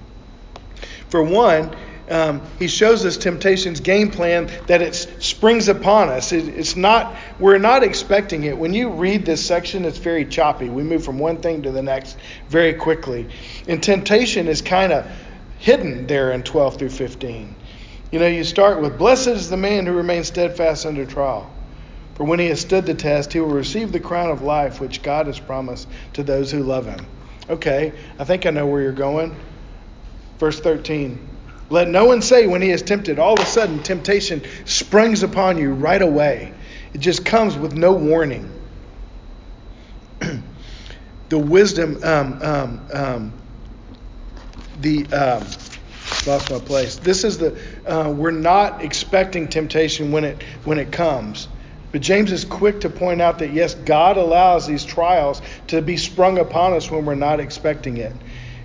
For 1.11 1.21
one, 1.21 1.75
um, 2.09 2.41
he 2.57 2.67
shows 2.67 3.05
us 3.05 3.15
temptation's 3.15 3.79
game 3.79 4.11
plan 4.11 4.49
that 4.67 4.81
it 4.81 4.95
springs 4.95 5.67
upon 5.67 6.09
us. 6.09 6.31
It, 6.31 6.47
it's 6.47 6.75
not 6.75 7.15
we're 7.39 7.57
not 7.57 7.83
expecting 7.83 8.43
it. 8.43 8.57
When 8.57 8.73
you 8.73 8.89
read 8.89 9.25
this 9.25 9.45
section, 9.45 9.85
it's 9.85 9.97
very 9.97 10.25
choppy. 10.25 10.69
We 10.69 10.83
move 10.83 11.05
from 11.05 11.19
one 11.19 11.37
thing 11.37 11.61
to 11.63 11.71
the 11.71 11.81
next 11.81 12.17
very 12.49 12.73
quickly, 12.73 13.29
and 13.67 13.83
temptation 13.83 14.47
is 14.47 14.61
kind 14.61 14.91
of 14.91 15.05
hidden 15.59 16.07
there 16.07 16.31
in 16.31 16.43
12 16.43 16.77
through 16.77 16.89
15. 16.89 17.55
You 18.11 18.19
know, 18.19 18.27
you 18.27 18.43
start 18.43 18.81
with 18.81 18.97
blessed 18.97 19.27
is 19.27 19.49
the 19.49 19.57
man 19.57 19.85
who 19.85 19.93
remains 19.93 20.27
steadfast 20.27 20.85
under 20.85 21.05
trial. 21.05 21.49
For 22.15 22.25
when 22.25 22.39
he 22.39 22.47
has 22.47 22.59
stood 22.59 22.85
the 22.85 22.93
test, 22.93 23.31
he 23.31 23.39
will 23.39 23.47
receive 23.47 23.91
the 23.91 23.99
crown 23.99 24.29
of 24.29 24.41
life 24.41 24.81
which 24.81 25.01
God 25.01 25.27
has 25.27 25.39
promised 25.39 25.87
to 26.13 26.23
those 26.23 26.51
who 26.51 26.63
love 26.63 26.85
him. 26.85 27.05
Okay, 27.49 27.93
I 28.19 28.23
think 28.25 28.45
I 28.45 28.49
know 28.49 28.67
where 28.67 28.81
you're 28.81 28.91
going. 28.91 29.35
Verse 30.41 30.59
13. 30.59 31.19
Let 31.69 31.87
no 31.87 32.05
one 32.05 32.23
say 32.23 32.47
when 32.47 32.63
he 32.63 32.71
is 32.71 32.81
tempted, 32.81 33.19
all 33.19 33.35
of 33.35 33.39
a 33.41 33.45
sudden 33.45 33.83
temptation 33.83 34.41
springs 34.65 35.21
upon 35.21 35.59
you 35.59 35.71
right 35.71 36.01
away. 36.01 36.51
It 36.95 36.97
just 36.97 37.23
comes 37.23 37.55
with 37.55 37.75
no 37.75 37.93
warning. 37.93 38.51
the 41.29 41.37
wisdom, 41.37 42.03
um, 42.03 42.41
um, 42.41 42.87
um, 42.91 43.33
the, 44.79 45.05
um, 45.13 45.45
lost 46.25 46.49
my 46.49 46.57
place. 46.57 46.95
This 46.95 47.23
is 47.23 47.37
the, 47.37 47.55
uh, 47.85 48.09
we're 48.09 48.31
not 48.31 48.83
expecting 48.83 49.47
temptation 49.47 50.11
when 50.11 50.23
it, 50.23 50.41
when 50.63 50.79
it 50.79 50.91
comes. 50.91 51.49
But 51.91 52.01
James 52.01 52.31
is 52.31 52.45
quick 52.45 52.81
to 52.81 52.89
point 52.89 53.21
out 53.21 53.37
that 53.39 53.53
yes, 53.53 53.75
God 53.75 54.17
allows 54.17 54.65
these 54.65 54.85
trials 54.85 55.39
to 55.67 55.83
be 55.83 55.97
sprung 55.97 56.39
upon 56.39 56.73
us 56.73 56.89
when 56.89 57.05
we're 57.05 57.13
not 57.13 57.39
expecting 57.39 57.97
it. 57.97 58.13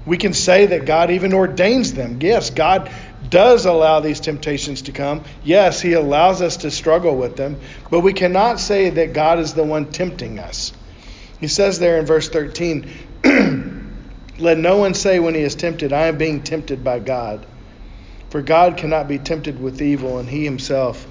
We 0.06 0.16
can 0.16 0.32
say 0.32 0.66
that 0.66 0.86
God 0.86 1.10
even 1.10 1.34
ordains 1.34 1.92
them. 1.92 2.18
Yes, 2.22 2.50
God 2.50 2.90
does 3.28 3.66
allow 3.66 4.00
these 4.00 4.20
temptations 4.20 4.82
to 4.82 4.92
come. 4.92 5.24
Yes, 5.42 5.80
He 5.80 5.94
allows 5.94 6.40
us 6.40 6.58
to 6.58 6.70
struggle 6.70 7.16
with 7.16 7.36
them. 7.36 7.58
But 7.90 8.00
we 8.00 8.12
cannot 8.12 8.60
say 8.60 8.88
that 8.90 9.12
God 9.12 9.40
is 9.40 9.52
the 9.52 9.64
one 9.64 9.90
tempting 9.90 10.38
us. 10.38 10.72
He 11.40 11.48
says 11.48 11.78
there 11.78 11.98
in 11.98 12.06
verse 12.06 12.28
13, 12.28 12.88
Let 14.38 14.58
no 14.58 14.76
one 14.76 14.94
say 14.94 15.18
when 15.18 15.34
he 15.34 15.40
is 15.40 15.54
tempted, 15.54 15.92
I 15.92 16.06
am 16.06 16.18
being 16.18 16.42
tempted 16.42 16.84
by 16.84 16.98
God. 16.98 17.46
For 18.30 18.42
God 18.42 18.76
cannot 18.76 19.08
be 19.08 19.18
tempted 19.18 19.60
with 19.60 19.80
evil, 19.80 20.18
and 20.18 20.28
He 20.28 20.44
Himself 20.44 21.06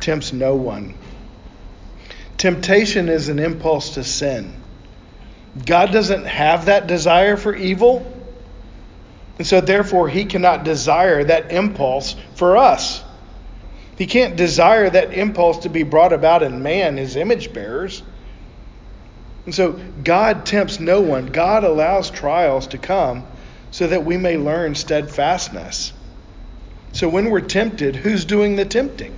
tempts 0.00 0.32
no 0.32 0.54
one. 0.54 0.94
Temptation 2.36 3.08
is 3.08 3.28
an 3.28 3.38
impulse 3.38 3.94
to 3.94 4.04
sin. 4.04 4.54
God 5.64 5.92
doesn't 5.92 6.26
have 6.26 6.66
that 6.66 6.86
desire 6.86 7.36
for 7.36 7.54
evil. 7.54 8.17
And 9.38 9.46
so, 9.46 9.60
therefore, 9.60 10.08
he 10.08 10.24
cannot 10.24 10.64
desire 10.64 11.22
that 11.24 11.52
impulse 11.52 12.16
for 12.34 12.56
us. 12.56 13.04
He 13.96 14.06
can't 14.06 14.36
desire 14.36 14.90
that 14.90 15.14
impulse 15.14 15.58
to 15.58 15.68
be 15.68 15.84
brought 15.84 16.12
about 16.12 16.42
in 16.42 16.62
man, 16.62 16.96
his 16.96 17.16
image 17.16 17.52
bearers. 17.52 18.02
And 19.44 19.54
so, 19.54 19.80
God 20.02 20.44
tempts 20.44 20.80
no 20.80 21.00
one. 21.00 21.26
God 21.26 21.64
allows 21.64 22.10
trials 22.10 22.66
to 22.68 22.78
come 22.78 23.24
so 23.70 23.86
that 23.86 24.04
we 24.04 24.16
may 24.16 24.36
learn 24.36 24.74
steadfastness. 24.74 25.92
So 26.92 27.08
when 27.08 27.30
we're 27.30 27.40
tempted, 27.40 27.96
who's 27.96 28.24
doing 28.24 28.56
the 28.56 28.64
tempting? 28.64 29.14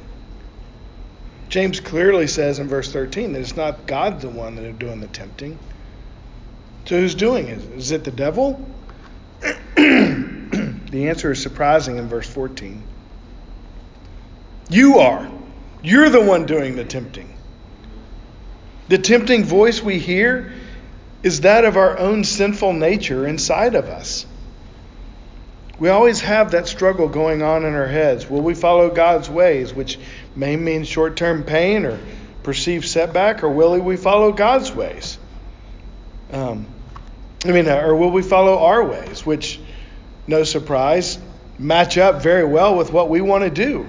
James 1.48 1.80
clearly 1.80 2.26
says 2.26 2.58
in 2.58 2.68
verse 2.68 2.92
13 2.92 3.32
that 3.32 3.40
it's 3.40 3.56
not 3.56 3.86
God 3.86 4.20
the 4.20 4.28
one 4.28 4.56
that 4.56 4.64
is 4.64 4.76
doing 4.76 5.00
the 5.00 5.08
tempting. 5.08 5.58
So 6.86 6.98
who's 6.98 7.14
doing 7.14 7.48
it? 7.48 7.58
Is 7.76 7.90
it 7.90 8.04
the 8.04 8.10
devil? 8.10 8.64
the 10.90 11.08
answer 11.08 11.32
is 11.32 11.42
surprising 11.42 11.96
in 11.96 12.08
verse 12.08 12.28
14. 12.28 12.82
You 14.68 14.98
are. 14.98 15.30
You're 15.82 16.10
the 16.10 16.20
one 16.20 16.46
doing 16.46 16.76
the 16.76 16.84
tempting. 16.84 17.34
The 18.88 18.98
tempting 18.98 19.44
voice 19.44 19.82
we 19.82 19.98
hear 19.98 20.52
is 21.22 21.42
that 21.42 21.64
of 21.64 21.76
our 21.76 21.98
own 21.98 22.24
sinful 22.24 22.72
nature 22.72 23.26
inside 23.26 23.74
of 23.74 23.86
us. 23.86 24.26
We 25.78 25.88
always 25.88 26.20
have 26.20 26.50
that 26.50 26.68
struggle 26.68 27.08
going 27.08 27.42
on 27.42 27.64
in 27.64 27.74
our 27.74 27.86
heads. 27.86 28.28
Will 28.28 28.42
we 28.42 28.54
follow 28.54 28.90
God's 28.90 29.30
ways, 29.30 29.72
which 29.72 29.98
may 30.36 30.56
mean 30.56 30.84
short 30.84 31.16
term 31.16 31.42
pain 31.42 31.86
or 31.86 31.98
perceived 32.42 32.86
setback, 32.86 33.42
or 33.42 33.48
will 33.48 33.78
we 33.80 33.96
follow 33.96 34.32
God's 34.32 34.70
ways? 34.70 35.18
Um, 36.32 36.66
I 37.44 37.52
mean, 37.52 37.68
or 37.68 37.94
will 37.96 38.10
we 38.10 38.22
follow 38.22 38.58
our 38.58 38.84
ways, 38.84 39.24
which, 39.24 39.58
no 40.26 40.44
surprise, 40.44 41.18
match 41.58 41.98
up 41.98 42.22
very 42.22 42.44
well 42.44 42.76
with 42.76 42.92
what 42.92 43.08
we 43.08 43.20
want 43.20 43.44
to 43.44 43.50
do? 43.50 43.86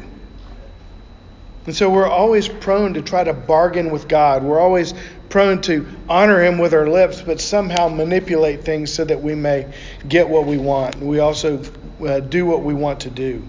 And 1.65 1.75
so 1.75 1.89
we're 1.89 2.07
always 2.07 2.47
prone 2.47 2.95
to 2.95 3.01
try 3.01 3.23
to 3.23 3.33
bargain 3.33 3.91
with 3.91 4.07
God. 4.07 4.43
We're 4.43 4.59
always 4.59 4.93
prone 5.29 5.61
to 5.61 5.87
honor 6.09 6.43
Him 6.43 6.57
with 6.57 6.73
our 6.73 6.89
lips, 6.89 7.21
but 7.21 7.39
somehow 7.39 7.87
manipulate 7.87 8.63
things 8.63 8.91
so 8.91 9.05
that 9.05 9.21
we 9.21 9.35
may 9.35 9.71
get 10.07 10.27
what 10.27 10.45
we 10.45 10.57
want. 10.57 10.97
We 10.97 11.19
also 11.19 11.61
uh, 12.05 12.19
do 12.19 12.45
what 12.45 12.63
we 12.63 12.73
want 12.73 13.01
to 13.01 13.09
do. 13.09 13.43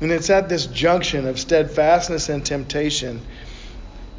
And 0.00 0.12
it's 0.12 0.30
at 0.30 0.48
this 0.48 0.66
junction 0.66 1.26
of 1.26 1.38
steadfastness 1.38 2.28
and 2.28 2.44
temptation 2.44 3.22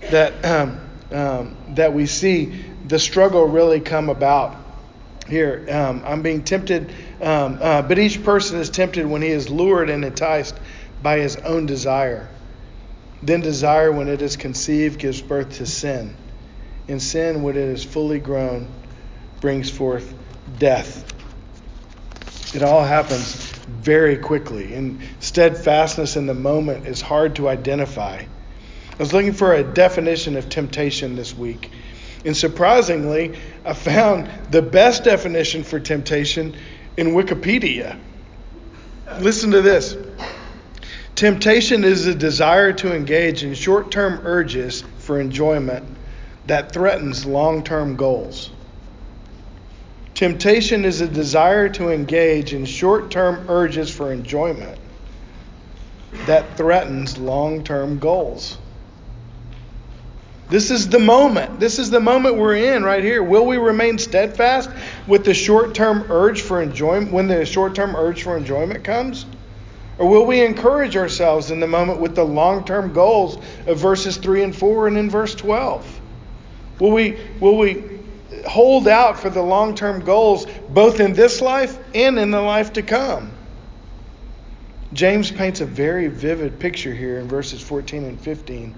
that 0.10 0.46
um, 0.46 0.80
um, 1.12 1.58
that 1.70 1.94
we 1.94 2.06
see 2.06 2.64
the 2.88 3.00
struggle 3.00 3.46
really 3.46 3.80
come 3.80 4.10
about. 4.10 4.56
Here, 5.30 5.66
um, 5.70 6.04
I'm 6.06 6.22
being 6.22 6.44
tempted, 6.44 6.92
um, 7.22 7.60
uh, 7.62 7.82
but 7.84 8.00
each 8.00 8.24
person 8.24 8.60
is 8.60 8.70
tempted 8.70 9.06
when 9.06 9.22
he 9.22 9.30
is 9.30 9.50
lured 9.50 9.90
and 9.90 10.04
enticed 10.04 10.56
by 11.02 11.20
his 11.20 11.36
own 11.38 11.66
desire. 11.66 12.28
Then 13.22 13.42
desire, 13.42 13.92
when 13.92 14.08
it 14.08 14.22
is 14.22 14.38
conceived, 14.38 15.00
gives 15.00 15.22
birth 15.22 15.58
to 15.58 15.66
sin. 15.66 16.16
And 16.88 17.02
sin, 17.02 17.44
when 17.44 17.56
it 17.56 17.62
is 17.62 17.84
fully 17.84 18.20
grown, 18.20 18.68
brings 19.42 19.70
forth 19.70 20.14
death. 20.58 21.06
It 22.56 22.64
all 22.64 22.84
happens 22.84 23.36
very 23.68 24.18
quickly, 24.18 24.74
and 24.74 25.02
steadfastness 25.20 26.16
in 26.16 26.26
the 26.26 26.34
moment 26.34 26.88
is 26.88 27.00
hard 27.00 27.36
to 27.36 27.48
identify. 27.48 28.22
I 28.22 28.28
was 28.98 29.14
looking 29.14 29.34
for 29.34 29.54
a 29.54 29.64
definition 29.64 30.36
of 30.36 30.50
temptation 30.50 31.16
this 31.16 31.38
week, 31.38 31.70
and 32.26 32.36
surprisingly, 32.36 33.38
I 33.66 33.74
found 33.74 34.30
the 34.52 34.62
best 34.62 35.04
definition 35.04 35.64
for 35.64 35.80
temptation 35.80 36.56
in 36.98 37.10
Wikipedia. 37.10 37.98
Listen 39.20 39.52
to 39.52 39.62
this. 39.62 39.96
Temptation 41.16 41.84
is 41.84 42.06
a 42.08 42.16
desire 42.16 42.72
to 42.74 42.96
engage 42.96 43.44
in 43.44 43.54
short 43.54 43.92
term 43.92 44.22
urges 44.26 44.84
for 45.00 45.20
enjoyment 45.20 45.86
that 46.46 46.72
threatens 46.72 47.26
long 47.26 47.64
term 47.64 47.96
goals. 47.96 48.52
Temptation 50.14 50.84
is 50.84 51.02
a 51.02 51.08
desire 51.08 51.70
to 51.70 51.90
engage 51.90 52.54
in 52.54 52.66
short 52.66 53.12
term 53.12 53.50
urges 53.50 53.90
for 53.90 54.12
enjoyment 54.12 54.78
that 56.26 56.58
threatens 56.58 57.18
long 57.18 57.64
term 57.64 58.00
goals. 58.00 58.58
This 60.50 60.72
is 60.72 60.90
the 60.90 61.00
moment. 61.00 61.60
This 61.60 61.78
is 61.78 61.92
the 61.92 62.00
moment 62.00 62.36
we're 62.36 62.56
in 62.56 62.84
right 62.84 63.04
here. 63.04 63.22
Will 63.22 63.46
we 63.46 63.58
remain 63.58 63.98
steadfast 63.98 64.70
with 65.08 65.24
the 65.24 65.34
short 65.34 65.76
term 65.76 66.06
urge 66.10 66.42
for 66.42 66.62
enjoyment 66.62 67.12
when 67.12 67.28
the 67.28 67.46
short 67.46 67.76
term 67.76 67.96
urge 67.96 68.24
for 68.24 68.36
enjoyment 68.36 68.84
comes? 68.84 69.26
Or 70.00 70.08
will 70.08 70.26
we 70.26 70.42
encourage 70.42 70.96
ourselves 70.96 71.52
in 71.52 71.60
the 71.60 71.68
moment 71.68 72.00
with 72.00 72.16
the 72.16 72.24
long 72.24 72.66
term 72.66 72.94
goals 72.94 73.38
of 73.68 73.78
verses 73.78 74.18
3 74.18 74.44
and 74.44 74.56
4 74.56 74.88
and 74.88 74.98
in 74.98 75.10
verse 75.10 75.36
12? 75.36 76.02
Will 76.80 76.92
we, 76.92 77.20
will 77.40 77.58
we 77.58 78.00
hold 78.46 78.88
out 78.88 79.20
for 79.20 79.30
the 79.30 79.42
long 79.42 79.76
term 79.76 80.04
goals 80.04 80.46
both 80.70 81.00
in 81.00 81.14
this 81.14 81.42
life 81.42 81.78
and 81.94 82.18
in 82.20 82.32
the 82.32 82.42
life 82.42 82.74
to 82.74 82.82
come. 82.82 83.32
James 84.94 85.30
paints 85.30 85.62
a 85.62 85.66
very 85.66 86.08
vivid 86.08 86.60
picture 86.60 86.94
here 86.94 87.20
in 87.20 87.28
verses 87.28 87.62
14 87.62 88.06
and 88.06 88.20
15 88.20 88.76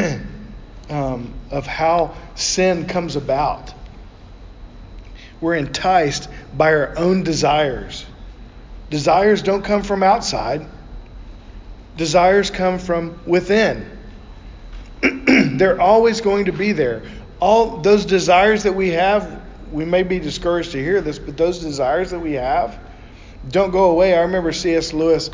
um, 0.90 1.34
of 1.50 1.66
how 1.66 2.14
sin 2.34 2.86
comes 2.86 3.16
about. 3.16 3.74
We're 5.40 5.54
enticed 5.54 6.28
by 6.56 6.74
our 6.74 6.98
own 6.98 7.22
desires. 7.22 8.04
Desires 8.90 9.42
don't 9.42 9.62
come 9.62 9.82
from 9.82 10.02
outside, 10.02 10.66
desires 11.96 12.50
come 12.50 12.78
from 12.78 13.20
within. 13.24 13.98
They're 15.02 15.80
always 15.80 16.20
going 16.20 16.46
to 16.46 16.52
be 16.52 16.72
there 16.72 17.02
all 17.40 17.78
those 17.78 18.04
desires 18.04 18.62
that 18.64 18.74
we 18.74 18.90
have, 18.90 19.42
we 19.72 19.84
may 19.84 20.02
be 20.02 20.20
discouraged 20.20 20.72
to 20.72 20.78
hear 20.78 21.00
this, 21.00 21.18
but 21.18 21.36
those 21.36 21.58
desires 21.58 22.10
that 22.10 22.20
we 22.20 22.34
have 22.34 22.78
don't 23.48 23.70
go 23.70 23.90
away. 23.90 24.14
I 24.14 24.20
remember 24.20 24.52
C.S. 24.52 24.92
Lewis 24.92 25.30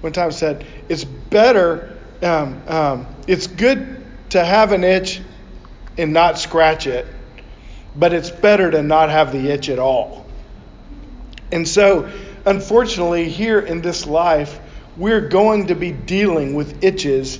one 0.00 0.12
time 0.12 0.32
said, 0.32 0.66
"It's 0.88 1.04
better, 1.04 1.98
um, 2.22 2.62
um, 2.66 3.06
it's 3.26 3.46
good 3.46 4.01
to 4.32 4.44
have 4.44 4.72
an 4.72 4.84
itch 4.84 5.20
and 5.96 6.12
not 6.12 6.38
scratch 6.38 6.86
it, 6.86 7.06
but 7.96 8.12
it's 8.12 8.30
better 8.30 8.70
to 8.70 8.82
not 8.82 9.10
have 9.10 9.32
the 9.32 9.50
itch 9.50 9.68
at 9.68 9.78
all." 9.78 10.26
And 11.50 11.66
so, 11.68 12.08
unfortunately, 12.44 13.28
here 13.28 13.60
in 13.60 13.82
this 13.82 14.06
life, 14.06 14.58
we're 14.96 15.28
going 15.28 15.68
to 15.68 15.74
be 15.74 15.92
dealing 15.92 16.54
with 16.54 16.82
itches 16.84 17.38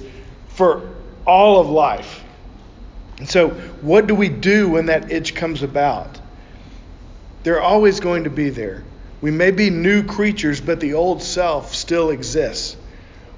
for 0.49 0.83
all 1.27 1.61
of 1.61 1.69
life. 1.69 2.23
And 3.19 3.29
so, 3.29 3.51
what 3.81 4.07
do 4.07 4.15
we 4.15 4.29
do 4.29 4.69
when 4.69 4.87
that 4.87 5.11
itch 5.13 5.35
comes 5.35 5.63
about? 5.63 6.19
They're 7.43 7.63
always 7.63 8.01
going 8.01 8.25
to 8.25 8.31
be 8.31 8.51
there. 8.51 8.85
We 9.21 9.31
may 9.31 9.51
be 9.51 9.71
new 9.71 10.03
creatures, 10.03 10.61
but 10.61 10.81
the 10.81 10.95
old 10.95 11.23
self 11.23 11.75
still 11.75 12.11
exists. 12.11 12.77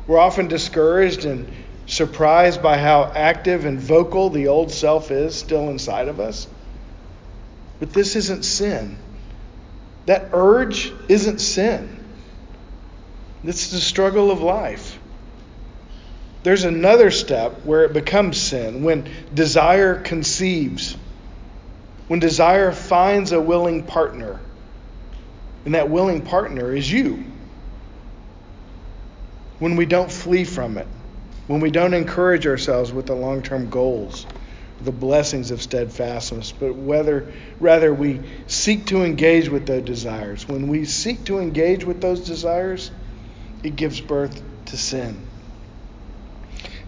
We're 0.07 0.19
often 0.19 0.49
discouraged 0.49 1.25
and 1.25 1.47
surprised 1.87 2.63
by 2.63 2.79
how 2.79 3.05
active 3.15 3.65
and 3.65 3.79
vocal 3.79 4.31
the 4.31 4.49
old 4.49 4.71
self 4.71 5.11
is 5.11 5.35
still 5.35 5.69
inside 5.69 6.09
of 6.09 6.21
us. 6.21 6.47
But 7.81 7.93
this 7.93 8.17
isn't 8.17 8.45
sin. 8.45 8.99
That 10.07 10.31
urge 10.33 10.93
isn't 11.09 11.39
sin. 11.39 12.05
It's 13.43 13.71
the 13.71 13.81
struggle 13.81 14.31
of 14.31 14.41
life. 14.41 14.99
There's 16.43 16.65
another 16.65 17.11
step 17.11 17.65
where 17.65 17.85
it 17.85 17.93
becomes 17.93 18.39
sin 18.39 18.83
when 18.85 19.11
desire 19.33 19.99
conceives, 19.99 20.97
when 22.09 22.21
desire 22.21 22.73
finds 22.73 23.33
a 23.33 23.41
willing 23.41 23.83
partner. 23.83 24.41
And 25.65 25.75
that 25.75 25.89
willing 25.89 26.21
partner 26.21 26.75
is 26.75 26.91
you. 26.91 27.25
When 29.59 29.77
we 29.77 29.87
don't 29.87 30.13
flee 30.13 30.45
from 30.45 30.77
it, 30.77 30.87
when 31.47 31.61
we 31.61 31.71
don't 31.71 31.95
encourage 31.95 32.47
ourselves 32.47 32.93
with 32.93 33.07
the 33.07 33.15
long 33.15 33.43
term 33.43 33.71
goals, 33.71 34.27
the 34.81 34.93
blessings 34.93 35.51
of 35.51 35.63
steadfastness, 35.63 36.53
but 36.53 36.75
whether 36.75 37.33
rather 37.61 37.93
we 37.93 38.21
seek 38.47 38.87
to 38.87 39.05
engage 39.05 39.49
with 39.49 39.67
those 39.67 39.85
desires. 39.85 40.49
When 40.49 40.69
we 40.69 40.85
seek 40.85 41.25
to 41.27 41.39
engage 41.39 41.85
with 41.85 42.01
those 42.01 42.27
desires, 42.27 42.91
it 43.63 43.77
gives 43.77 44.01
birth 44.01 44.43
to 44.67 44.77
sin. 44.77 45.27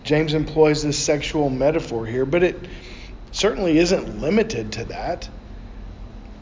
James 0.05 0.35
employs 0.35 0.83
this 0.83 0.99
sexual 0.99 1.51
metaphor 1.51 2.07
here, 2.07 2.25
but 2.25 2.43
it 2.43 2.57
certainly 3.33 3.79
isn't 3.79 4.21
limited 4.21 4.73
to 4.73 4.85
that. 4.85 5.29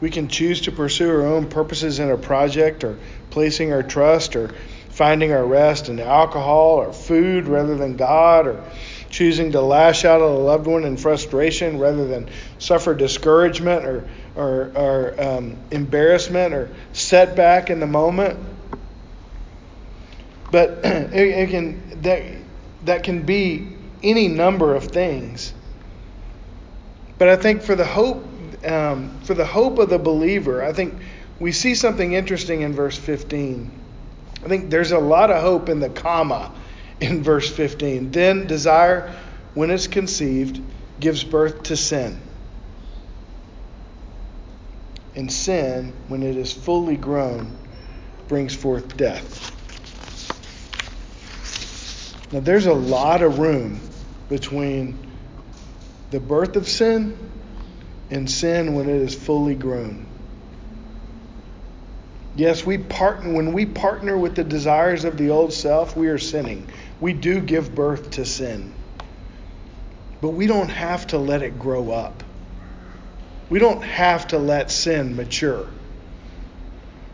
We 0.01 0.09
can 0.09 0.27
choose 0.27 0.61
to 0.61 0.71
pursue 0.71 1.09
our 1.09 1.25
own 1.25 1.49
purposes 1.49 1.99
in 1.99 2.11
a 2.11 2.17
project 2.17 2.83
or 2.83 2.97
placing 3.31 3.73
our 3.73 3.81
trust 3.81 4.35
or 4.35 4.51
finding 4.95 5.33
our 5.33 5.45
rest 5.45 5.89
in 5.89 5.99
alcohol 5.99 6.77
or 6.77 6.93
food 6.93 7.49
rather 7.49 7.75
than 7.75 7.97
God 7.97 8.47
or 8.47 8.63
choosing 9.09 9.51
to 9.51 9.59
lash 9.59 10.05
out 10.05 10.21
at 10.21 10.27
a 10.27 10.29
loved 10.29 10.67
one 10.67 10.85
in 10.85 10.95
frustration 10.95 11.79
rather 11.79 12.07
than 12.07 12.29
suffer 12.59 12.95
discouragement 12.95 13.83
or, 13.83 14.07
or, 14.35 14.71
or 14.73 15.21
um, 15.21 15.57
embarrassment 15.69 16.53
or 16.53 16.69
setback 16.93 17.69
in 17.69 17.81
the 17.81 17.85
moment. 17.85 18.39
But 20.49 20.69
it, 20.85 21.13
it 21.13 21.49
can 21.49 22.01
that 22.01 22.23
that 22.85 23.03
can 23.03 23.23
be 23.23 23.67
any 24.01 24.29
number 24.29 24.75
of 24.75 24.85
things. 24.85 25.53
But 27.17 27.27
I 27.27 27.35
think 27.35 27.63
for 27.63 27.75
the 27.75 27.85
hope, 27.85 28.25
um, 28.65 29.19
for 29.23 29.33
the 29.33 29.45
hope 29.45 29.77
of 29.77 29.89
the 29.89 29.99
believer, 29.99 30.63
I 30.63 30.71
think 30.71 30.93
we 31.37 31.51
see 31.51 31.75
something 31.75 32.13
interesting 32.13 32.61
in 32.61 32.71
verse 32.71 32.97
15. 32.97 33.81
I 34.45 34.47
think 34.47 34.69
there's 34.69 34.91
a 34.91 34.99
lot 34.99 35.31
of 35.31 35.41
hope 35.41 35.69
in 35.69 35.79
the 35.79 35.89
comma 35.89 36.51
in 37.01 37.23
verse 37.23 37.49
15. 37.49 38.11
Then 38.11 38.45
desire, 38.45 39.11
when 39.55 39.71
it's 39.71 39.87
conceived, 39.87 40.61
gives 40.99 41.23
birth 41.23 41.63
to 41.63 41.75
sin. 41.75 42.21
And 45.15 45.31
sin, 45.31 45.93
when 46.09 46.21
it 46.21 46.37
is 46.37 46.53
fully 46.53 46.95
grown, 46.95 47.57
brings 48.27 48.55
forth 48.55 48.95
death. 48.95 49.51
Now, 52.31 52.41
there's 52.41 52.67
a 52.67 52.73
lot 52.73 53.23
of 53.23 53.39
room 53.39 53.79
between 54.29 55.11
the 56.11 56.19
birth 56.19 56.55
of 56.55 56.67
sin 56.67 57.31
and 58.11 58.29
sin 58.29 58.75
when 58.75 58.89
it 58.89 59.01
is 59.01 59.15
fully 59.15 59.55
grown. 59.55 60.14
Yes, 62.35 62.65
we 62.65 62.77
partner 62.77 63.31
when 63.33 63.53
we 63.53 63.65
partner 63.65 64.17
with 64.17 64.35
the 64.35 64.43
desires 64.43 65.05
of 65.05 65.17
the 65.17 65.29
old 65.29 65.53
self, 65.53 65.95
we 65.95 66.09
are 66.09 66.17
sinning. 66.17 66.67
We 66.99 67.13
do 67.13 67.39
give 67.39 67.73
birth 67.73 68.11
to 68.11 68.25
sin. 68.25 68.73
But 70.21 70.31
we 70.31 70.47
don't 70.47 70.69
have 70.69 71.07
to 71.07 71.17
let 71.17 71.43
it 71.43 71.59
grow 71.59 71.91
up. 71.91 72.23
We 73.49 73.59
don't 73.59 73.83
have 73.83 74.27
to 74.29 74.37
let 74.37 74.71
sin 74.71 75.15
mature. 75.15 75.67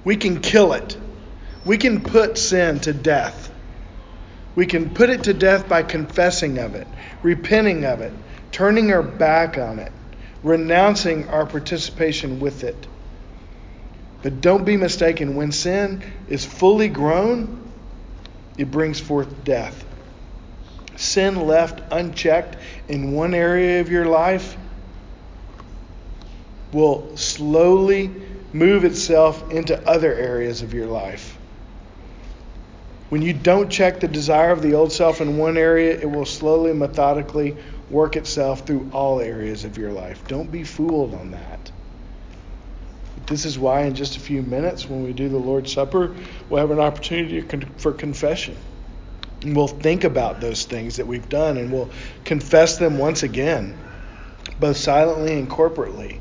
We 0.04 0.16
can 0.16 0.40
kill 0.40 0.74
it. 0.74 0.98
We 1.66 1.78
can 1.78 2.02
put 2.02 2.38
sin 2.38 2.80
to 2.82 2.94
death. 2.94 3.52
We 4.56 4.66
can 4.66 4.90
put 4.90 5.10
it 5.10 5.26
to 5.26 5.34
death 5.34 5.70
by 5.70 5.84
confessing 5.84 6.58
of 6.58 6.74
it, 6.74 6.88
repenting 7.22 7.86
of 7.86 8.02
it, 8.02 8.14
turning 8.52 8.92
our 8.92 9.04
back 9.04 9.58
on 9.58 9.80
it, 9.80 9.92
renouncing 10.44 11.30
our 11.30 11.46
participation 11.46 12.40
with 12.40 12.64
it. 12.64 12.88
But 14.24 14.42
don't 14.42 14.66
be 14.66 14.78
mistaken, 14.78 15.36
when 15.36 15.52
sin 15.52 16.04
is 16.30 16.46
fully 16.46 16.90
grown, 16.90 17.62
it 18.58 18.70
brings 18.70 19.00
forth 19.00 19.44
death. 19.44 19.84
Sin 20.96 21.48
left 21.48 21.82
unchecked 21.92 22.58
in 22.88 23.14
one 23.14 23.34
area 23.34 23.82
of 23.82 23.90
your 23.90 24.06
life 24.06 24.56
will 26.72 27.18
slowly 27.18 28.12
move 28.54 28.86
itself 28.86 29.52
into 29.52 29.88
other 29.88 30.14
areas 30.14 30.62
of 30.62 30.74
your 30.74 30.88
life. 30.88 31.38
When 33.10 33.22
you 33.22 33.34
don't 33.34 33.70
check 33.70 34.00
the 34.00 34.08
desire 34.08 34.52
of 34.52 34.62
the 34.62 34.74
old 34.76 34.92
self 34.92 35.20
in 35.20 35.38
one 35.38 35.58
area, 35.58 36.00
it 36.00 36.10
will 36.10 36.26
slowly, 36.26 36.72
methodically 36.72 37.58
work 37.90 38.16
itself 38.16 38.66
through 38.66 38.90
all 38.94 39.20
areas 39.20 39.66
of 39.66 39.78
your 39.78 39.92
life. 39.92 40.26
Don't 40.28 40.50
be 40.52 40.64
fooled 40.64 41.14
on 41.14 41.32
that. 41.32 41.72
This 43.28 43.46
is 43.46 43.58
why, 43.58 43.84
in 43.84 43.96
just 43.96 44.18
a 44.18 44.20
few 44.20 44.42
minutes, 44.42 44.90
when 44.90 45.04
we 45.04 45.14
do 45.14 45.30
the 45.30 45.38
Lord's 45.38 45.72
Supper, 45.72 46.16
we'll 46.50 46.60
have 46.60 46.72
an 46.72 46.80
opportunity 46.80 47.42
for 47.78 47.94
confession. 47.94 48.58
And 49.42 49.56
we'll 49.56 49.68
think 49.68 50.04
about 50.04 50.42
those 50.42 50.66
things 50.66 50.98
that 50.98 51.08
we've 51.08 51.28
done 51.28 51.58
and 51.58 51.72
we'll 51.72 51.90
confess 52.26 52.78
them 52.78 52.98
once 52.98 53.24
again, 53.24 53.78
both 54.60 54.78
silently 54.78 55.34
and 55.34 55.50
corporately. 55.50 56.20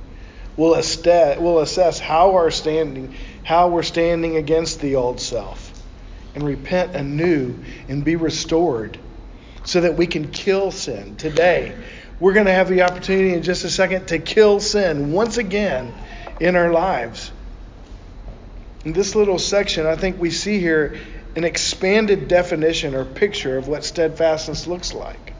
We'll 0.57 0.74
assess, 0.74 1.38
we'll 1.38 1.61
assess 1.61 1.98
how 1.98 2.34
our 2.34 2.51
standing, 2.51 3.14
how 3.42 3.68
we're 3.68 3.82
standing 3.82 4.36
against 4.36 4.80
the 4.80 4.96
old 4.96 5.20
self 5.20 5.72
and 6.34 6.44
repent 6.44 6.94
anew 6.94 7.55
and 7.88 8.05
be 8.05 8.16
restored 8.16 8.98
so 9.64 9.80
that 9.82 9.96
we 9.96 10.07
can 10.07 10.30
kill 10.30 10.70
sin. 10.70 11.16
Today, 11.16 11.76
we're 12.18 12.32
going 12.32 12.46
to 12.46 12.53
have 12.53 12.68
the 12.68 12.82
opportunity 12.82 13.34
in 13.34 13.42
just 13.42 13.64
a 13.64 13.70
second 13.70 14.07
to 14.09 14.18
kill 14.18 14.61
sin 14.61 15.12
once 15.12 15.38
again 15.38 15.92
in 16.41 16.57
our 16.57 16.72
lives. 16.72 17.30
In 18.84 18.93
this 18.95 19.14
little 19.14 19.38
section, 19.38 19.86
I 19.86 19.95
think 19.95 20.18
we 20.18 20.30
see 20.30 20.59
here 20.59 20.99
an 21.36 21.45
expanded 21.45 22.28
definition 22.28 22.95
or 22.95 23.05
picture 23.05 23.59
of 23.59 23.68
what 23.68 23.84
steadfastness 23.84 24.66
looks 24.66 24.93
like. 24.93 25.34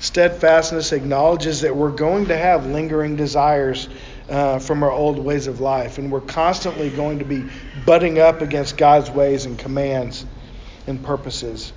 Steadfastness 0.00 0.92
acknowledges 0.92 1.62
that 1.62 1.74
we're 1.74 1.92
going 1.92 2.26
to 2.26 2.36
have 2.36 2.66
lingering 2.66 3.16
desires 3.16 3.88
uh, 4.28 4.58
from 4.58 4.82
our 4.82 4.90
old 4.90 5.18
ways 5.18 5.46
of 5.46 5.60
life. 5.60 5.96
And 5.96 6.12
we're 6.12 6.20
constantly 6.20 6.90
going 6.90 7.20
to 7.20 7.24
be 7.24 7.48
butting 7.86 8.18
up 8.18 8.42
against 8.42 8.76
God's 8.76 9.10
ways 9.10 9.46
and 9.46 9.58
commands 9.58 10.26
and 10.86 11.02
purposes. 11.02 11.72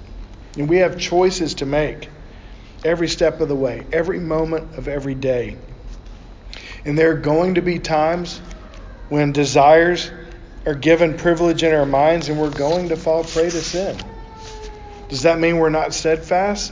And 0.57 0.67
we 0.67 0.77
have 0.77 0.97
choices 0.97 1.53
to 1.55 1.65
make 1.65 2.09
every 2.83 3.07
step 3.07 3.39
of 3.39 3.47
the 3.47 3.55
way, 3.55 3.85
every 3.93 4.19
moment 4.19 4.77
of 4.77 4.87
every 4.87 5.15
day. 5.15 5.57
And 6.87 6.97
there 6.97 7.11
are 7.11 7.17
going 7.17 7.55
to 7.55 7.61
be 7.61 7.79
times 7.79 8.39
when 9.09 9.33
desires 9.33 10.09
are 10.65 10.73
given 10.73 11.17
privilege 11.17 11.61
in 11.61 11.73
our 11.73 11.85
minds 11.85 12.29
and 12.29 12.39
we're 12.39 12.49
going 12.49 12.87
to 12.89 12.95
fall 12.95 13.25
prey 13.25 13.49
to 13.49 13.61
sin. 13.61 13.97
Does 15.09 15.23
that 15.23 15.37
mean 15.37 15.57
we're 15.57 15.69
not 15.69 15.93
steadfast? 15.93 16.71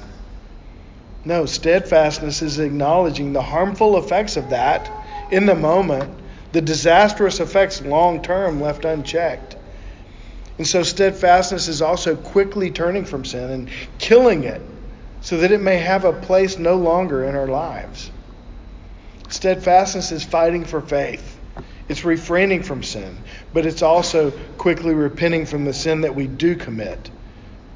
No, 1.26 1.46
steadfastness 1.46 2.42
is 2.42 2.60
acknowledging 2.60 3.34
the 3.34 3.42
harmful 3.42 3.98
effects 3.98 4.38
of 4.38 4.52
that 4.52 4.90
in 5.32 5.48
the 5.48 5.56
moment, 5.56 6.18
the 6.54 6.62
disastrous 6.62 7.42
effects 7.42 7.82
long 7.82 8.22
term 8.22 8.62
left 8.62 8.86
unchecked. 8.86 9.58
And 10.58 10.66
so 10.66 10.84
steadfastness 10.84 11.68
is 11.68 11.82
also 11.82 12.16
quickly 12.16 12.72
turning 12.72 13.04
from 13.04 13.26
sin 13.26 13.52
and 13.52 13.70
killing 14.00 14.46
it 14.46 14.62
so 15.20 15.36
that 15.40 15.52
it 15.52 15.60
may 15.60 15.80
have 15.80 16.06
a 16.06 16.14
place 16.14 16.58
no 16.58 16.78
longer 16.78 17.26
in 17.26 17.36
our 17.36 17.48
lives. 17.48 18.12
Steadfastness 19.30 20.12
is 20.12 20.24
fighting 20.24 20.66
for 20.66 20.82
faith. 20.82 21.40
It's 21.88 22.04
refraining 22.04 22.64
from 22.64 22.84
sin, 22.84 23.18
but 23.54 23.66
it's 23.66 23.82
also 23.82 24.32
quickly 24.58 24.94
repenting 24.94 25.46
from 25.46 25.66
the 25.66 25.74
sin 25.74 26.02
that 26.02 26.16
we 26.16 26.28
do 26.28 26.56
commit, 26.56 27.12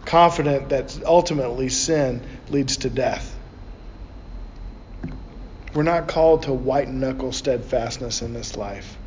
confident 0.05 0.69
that 0.69 0.99
ultimately 1.05 1.69
sin 1.69 2.21
leads 2.49 2.77
to 2.77 2.89
death. 2.89 3.35
We're 5.73 5.83
not 5.83 6.07
called 6.07 6.43
to 6.43 6.53
white 6.53 6.89
knuckle 6.89 7.31
steadfastness 7.31 8.23
in 8.23 8.33
this 8.33 8.57
life, 8.57 8.97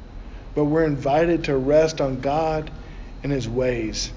but 0.54 0.64
we're 0.64 0.84
invited 0.84 1.44
to 1.44 1.56
rest 1.56 2.00
on 2.00 2.20
God 2.20 2.70
and 3.24 3.32
His 3.32 3.48
ways. 3.48 4.12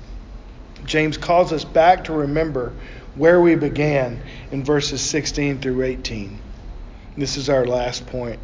James 0.85 1.17
calls 1.17 1.51
us 1.51 1.65
back 1.65 2.03
to 2.05 2.13
remember 2.13 2.73
where 3.15 3.41
we 3.41 3.55
began 3.55 4.21
in 4.51 4.63
verses 4.63 5.01
16 5.01 5.59
through 5.59 5.81
18. 5.81 6.39
This 7.17 7.37
is 7.37 7.49
our 7.49 7.65
last 7.65 8.07
point. 8.07 8.39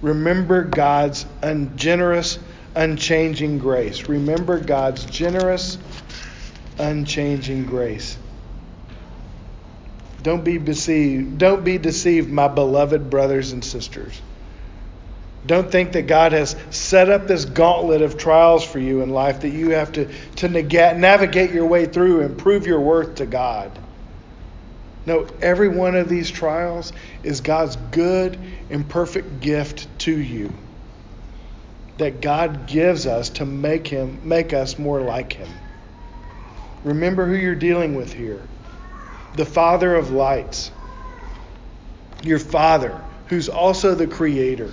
Remember 0.00 0.64
God's 0.64 1.26
ungenerous, 1.42 2.38
unchanging 2.74 3.58
grace. 3.58 4.08
Remember 4.08 4.58
God's 4.58 5.04
generous, 5.04 5.78
unchanging 6.78 7.66
grace. 7.66 8.18
Don't 10.22 10.44
be 10.44 10.58
deceived. 10.58 11.38
Don't 11.38 11.64
be 11.64 11.78
deceived, 11.78 12.30
my 12.30 12.48
beloved 12.48 13.10
brothers 13.10 13.52
and 13.52 13.64
sisters. 13.64 14.20
Don't 15.44 15.70
think 15.70 15.92
that 15.92 16.06
God 16.06 16.32
has 16.32 16.56
set 16.70 17.10
up 17.10 17.26
this 17.26 17.44
gauntlet 17.44 18.00
of 18.00 18.16
trials 18.16 18.64
for 18.64 18.78
you 18.78 19.02
in 19.02 19.10
life 19.10 19.40
that 19.40 19.50
you 19.50 19.70
have 19.70 19.92
to, 19.92 20.08
to 20.36 20.48
navigate 20.48 21.50
your 21.50 21.66
way 21.66 21.86
through 21.86 22.20
and 22.20 22.38
prove 22.38 22.66
your 22.66 22.80
worth 22.80 23.16
to 23.16 23.26
God. 23.26 23.76
No, 25.04 25.26
every 25.40 25.68
one 25.68 25.96
of 25.96 26.08
these 26.08 26.30
trials 26.30 26.92
is 27.22 27.40
God's 27.40 27.76
good 27.90 28.38
and 28.70 28.88
perfect 28.88 29.40
gift 29.40 29.88
to 30.00 30.16
you 30.16 30.52
that 31.98 32.20
God 32.20 32.66
gives 32.66 33.06
us 33.06 33.28
to 33.30 33.44
make 33.44 33.86
him 33.86 34.20
make 34.24 34.52
us 34.52 34.78
more 34.78 35.00
like 35.00 35.32
him. 35.32 35.48
Remember 36.84 37.26
who 37.26 37.34
you're 37.34 37.54
dealing 37.54 37.94
with 37.94 38.12
here 38.12 38.42
the 39.34 39.44
Father 39.46 39.94
of 39.94 40.10
lights, 40.10 40.70
your 42.22 42.38
Father, 42.38 43.00
who's 43.28 43.48
also 43.48 43.94
the 43.94 44.06
Creator. 44.06 44.70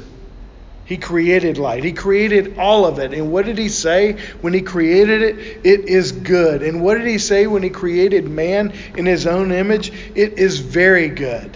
He 0.90 0.98
created 0.98 1.58
light. 1.58 1.84
He 1.84 1.94
created 1.94 2.58
all 2.58 2.86
of 2.86 3.00
it. 3.00 3.14
And 3.14 3.32
what 3.32 3.46
did 3.46 3.58
he 3.58 3.70
say 3.70 4.14
when 4.42 4.54
he 4.54 4.62
created 4.62 5.22
it? 5.22 5.38
It 5.64 5.88
is 5.88 6.12
good. 6.12 6.64
And 6.64 6.82
what 6.82 6.98
did 6.98 7.08
he 7.08 7.20
say 7.20 7.48
when 7.48 7.64
he 7.64 7.70
created 7.70 8.28
man 8.28 8.74
in 8.98 9.06
his 9.06 9.26
own 9.28 9.52
image? 9.52 9.94
It 10.16 10.40
is 10.40 10.60
very 10.60 11.08
good. 11.08 11.56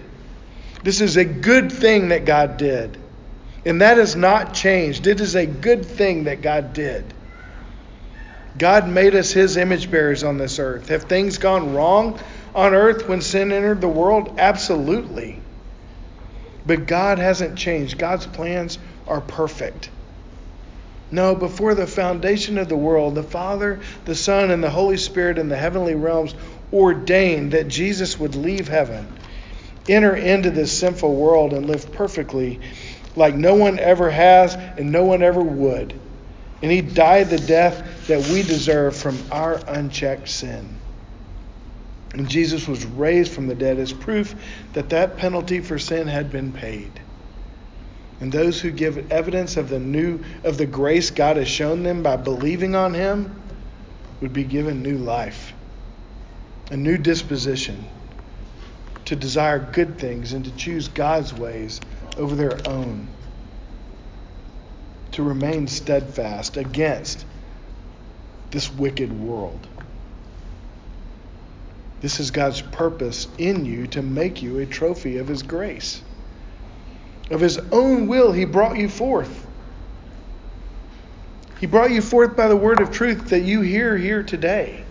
This 0.83 1.01
is 1.01 1.17
a 1.17 1.25
good 1.25 1.71
thing 1.71 2.09
that 2.09 2.25
God 2.25 2.57
did. 2.57 2.97
And 3.65 3.81
that 3.81 3.97
has 3.97 4.15
not 4.15 4.53
changed. 4.53 5.07
It 5.07 5.19
is 5.19 5.35
a 5.35 5.45
good 5.45 5.83
thing 5.83 6.25
that 6.25 6.41
God 6.41 6.73
did. 6.73 7.03
God 8.57 8.87
made 8.87 9.15
us 9.15 9.31
his 9.31 9.57
image 9.57 9.89
bearers 9.89 10.23
on 10.23 10.37
this 10.37 10.59
earth. 10.59 10.89
Have 10.89 11.03
things 11.03 11.39
gone 11.39 11.73
wrong? 11.73 12.19
on 12.55 12.73
earth 12.73 13.07
when 13.07 13.21
sin 13.21 13.51
entered 13.51 13.81
the 13.81 13.87
world? 13.87 14.35
Absolutely. 14.37 15.39
But 16.65 16.85
God 16.85 17.19
hasn't 17.19 17.57
changed. 17.57 17.97
God's 17.97 18.25
plans 18.27 18.77
are 19.07 19.21
perfect. 19.21 19.89
No, 21.11 21.35
before 21.35 21.75
the 21.75 21.85
foundation 21.85 22.57
of 22.57 22.69
the 22.69 22.75
world, 22.75 23.15
the 23.15 23.23
Father, 23.23 23.81
the 24.05 24.15
Son, 24.15 24.49
and 24.49 24.63
the 24.63 24.69
Holy 24.69 24.97
Spirit 24.97 25.37
in 25.37 25.47
the 25.47 25.55
heavenly 25.55 25.95
realms 25.95 26.33
ordained 26.71 27.51
that 27.51 27.67
Jesus 27.67 28.19
would 28.19 28.35
leave 28.35 28.67
heaven, 28.67 29.07
enter 29.87 30.15
into 30.15 30.49
this 30.49 30.77
sinful 30.77 31.13
world, 31.13 31.53
and 31.53 31.67
live 31.67 31.91
perfectly 31.93 32.59
like 33.15 33.35
no 33.35 33.53
one 33.53 33.77
ever 33.77 34.09
has 34.09 34.55
and 34.55 34.91
no 34.91 35.03
one 35.05 35.21
ever 35.21 35.41
would. 35.41 35.93
And 36.63 36.71
he 36.71 36.81
died 36.81 37.29
the 37.29 37.37
death 37.37 38.07
that 38.07 38.27
we 38.29 38.41
deserve 38.41 38.95
from 38.95 39.19
our 39.31 39.61
unchecked 39.67 40.29
sin. 40.29 40.79
And 42.13 42.29
Jesus 42.29 42.67
was 42.67 42.85
raised 42.85 43.31
from 43.31 43.47
the 43.47 43.55
dead 43.55 43.77
as 43.79 43.91
proof 43.91 44.33
that 44.73 44.89
that 44.89 45.17
penalty 45.17 45.59
for 45.59 45.77
sin 45.77 46.07
had 46.07 46.31
been 46.31 46.53
paid. 46.53 47.01
And 48.23 48.31
those 48.31 48.61
who 48.61 48.71
give 48.71 49.11
evidence 49.11 49.57
of 49.57 49.67
the 49.67 49.79
new 49.79 50.21
of 50.45 50.57
the 50.57 50.65
grace 50.65 51.11
God 51.11 51.35
has 51.35 51.49
shown 51.49 51.83
them 51.83 52.03
by 52.03 52.15
believing 52.15 52.73
on 52.73 52.93
him 52.93 53.35
would 54.21 54.31
be 54.31 54.45
given 54.45 54.81
new 54.81 54.97
life, 54.97 55.51
a 56.71 56.77
new 56.77 56.97
disposition 56.97 57.83
to 59.03 59.17
desire 59.17 59.59
good 59.59 59.99
things 59.99 60.31
and 60.31 60.45
to 60.45 60.51
choose 60.51 60.87
God's 60.87 61.33
ways 61.33 61.81
over 62.17 62.33
their 62.33 62.57
own, 62.65 63.09
to 65.11 65.21
remain 65.21 65.67
steadfast 65.67 66.55
against 66.55 67.25
this 68.51 68.71
wicked 68.73 69.11
world. 69.11 69.67
This 71.99 72.21
is 72.21 72.31
God's 72.31 72.61
purpose 72.61 73.27
in 73.37 73.65
you 73.65 73.85
to 73.87 74.01
make 74.01 74.41
you 74.41 74.59
a 74.59 74.65
trophy 74.65 75.17
of 75.17 75.27
His 75.27 75.43
grace. 75.43 76.01
Of 77.33 77.41
His 77.41 77.57
own 77.71 78.07
will, 78.07 78.31
He 78.31 78.45
brought 78.45 78.77
you 78.77 78.87
forth. 78.87 79.47
He 81.59 81.65
brought 81.65 81.91
you 81.91 82.01
forth 82.01 82.35
by 82.35 82.47
the 82.47 82.55
word 82.55 82.79
of 82.79 82.91
truth 82.91 83.29
that 83.29 83.43
you 83.43 83.61
hear 83.61 83.97
here 83.97 84.21
today. 84.21 84.83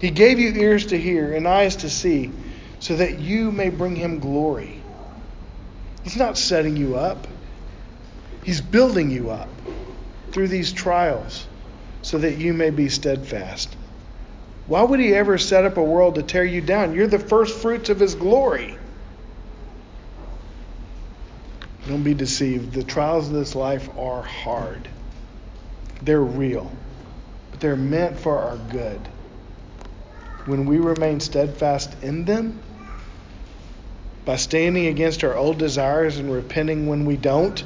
He 0.00 0.10
gave 0.10 0.38
you 0.38 0.50
ears 0.50 0.86
to 0.86 0.98
hear 0.98 1.32
and 1.32 1.48
eyes 1.48 1.76
to 1.76 1.90
see 1.90 2.30
so 2.78 2.96
that 2.96 3.18
you 3.18 3.50
may 3.50 3.70
bring 3.70 3.96
Him 3.96 4.20
glory. 4.20 4.82
He's 6.02 6.16
not 6.16 6.38
setting 6.38 6.76
you 6.76 6.96
up, 6.96 7.26
He's 8.42 8.60
building 8.60 9.10
you 9.10 9.30
up 9.30 9.48
through 10.32 10.48
these 10.48 10.72
trials 10.72 11.46
so 12.02 12.18
that 12.18 12.36
you 12.36 12.52
may 12.52 12.70
be 12.70 12.88
steadfast. 12.88 13.74
Why 14.66 14.82
would 14.82 15.00
he 15.00 15.14
ever 15.14 15.38
set 15.38 15.64
up 15.64 15.76
a 15.76 15.82
world 15.82 16.16
to 16.16 16.22
tear 16.22 16.44
you 16.44 16.60
down? 16.60 16.94
You're 16.94 17.06
the 17.06 17.18
first 17.18 17.58
fruits 17.58 17.88
of 17.88 17.98
his 17.98 18.14
glory. 18.14 18.76
Don't 21.86 22.02
be 22.02 22.14
deceived. 22.14 22.72
The 22.72 22.82
trials 22.82 23.28
of 23.28 23.34
this 23.34 23.54
life 23.54 23.88
are 23.98 24.22
hard, 24.22 24.88
they're 26.02 26.20
real, 26.20 26.70
but 27.50 27.60
they're 27.60 27.76
meant 27.76 28.18
for 28.18 28.38
our 28.38 28.56
good. 28.70 29.00
When 30.46 30.66
we 30.66 30.78
remain 30.78 31.20
steadfast 31.20 32.02
in 32.02 32.24
them, 32.24 32.60
by 34.24 34.36
standing 34.36 34.86
against 34.86 35.22
our 35.24 35.36
old 35.36 35.58
desires 35.58 36.18
and 36.18 36.32
repenting 36.32 36.86
when 36.86 37.04
we 37.04 37.16
don't, 37.16 37.62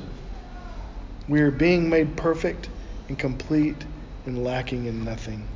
we 1.28 1.40
are 1.40 1.50
being 1.50 1.88
made 1.88 2.16
perfect 2.16 2.68
and 3.08 3.18
complete 3.18 3.84
and 4.26 4.42
lacking 4.42 4.86
in 4.86 5.04
nothing. 5.04 5.46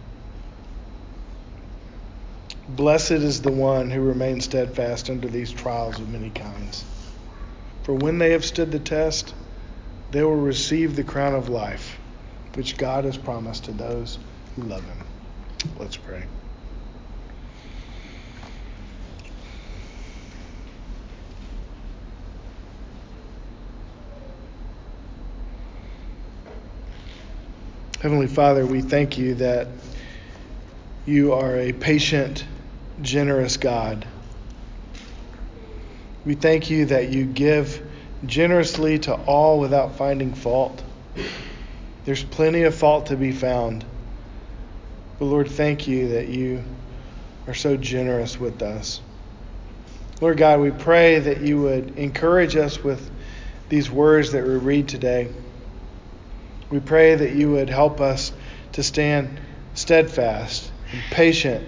Blessed 2.68 3.10
is 3.12 3.42
the 3.42 3.50
one 3.50 3.90
who 3.90 4.00
remains 4.00 4.44
steadfast 4.44 5.10
under 5.10 5.28
these 5.28 5.50
trials 5.50 5.98
of 5.98 6.08
many 6.08 6.30
kinds. 6.30 6.84
For 7.82 7.94
when 7.94 8.18
they 8.18 8.30
have 8.30 8.44
stood 8.44 8.70
the 8.70 8.78
test, 8.78 9.34
they 10.12 10.22
will 10.22 10.36
receive 10.36 10.94
the 10.94 11.04
crown 11.04 11.34
of 11.34 11.48
life, 11.48 11.98
which 12.54 12.76
God 12.76 13.04
has 13.04 13.16
promised 13.16 13.64
to 13.64 13.72
those 13.72 14.18
who 14.54 14.62
love 14.62 14.84
him. 14.84 15.04
Let's 15.78 15.96
pray. 15.96 16.24
Heavenly 28.00 28.26
Father, 28.26 28.66
we 28.66 28.80
thank 28.80 29.16
you 29.16 29.34
that 29.36 29.68
you 31.06 31.32
are 31.32 31.56
a 31.56 31.72
patient, 31.72 32.44
generous 33.00 33.56
God. 33.56 34.06
We 36.24 36.34
thank 36.34 36.70
you 36.70 36.86
that 36.86 37.08
you 37.10 37.24
give 37.24 37.84
generously 38.24 38.98
to 39.00 39.14
all 39.14 39.58
without 39.58 39.96
finding 39.96 40.34
fault. 40.34 40.82
There's 42.04 42.22
plenty 42.22 42.62
of 42.62 42.74
fault 42.74 43.06
to 43.06 43.16
be 43.16 43.32
found. 43.32 43.84
But 45.18 45.24
Lord, 45.24 45.48
thank 45.48 45.88
you 45.88 46.08
that 46.10 46.28
you 46.28 46.62
are 47.46 47.54
so 47.54 47.76
generous 47.76 48.38
with 48.38 48.62
us. 48.62 49.00
Lord 50.20 50.36
God, 50.36 50.60
we 50.60 50.70
pray 50.70 51.18
that 51.18 51.40
you 51.40 51.62
would 51.62 51.98
encourage 51.98 52.54
us 52.54 52.82
with 52.82 53.10
these 53.68 53.90
words 53.90 54.32
that 54.32 54.44
we 54.44 54.54
read 54.54 54.86
today. 54.86 55.28
We 56.70 56.78
pray 56.78 57.16
that 57.16 57.32
you 57.32 57.50
would 57.50 57.68
help 57.68 58.00
us 58.00 58.32
to 58.72 58.84
stand 58.84 59.40
steadfast 59.74 60.70
and 60.92 61.02
patient 61.10 61.66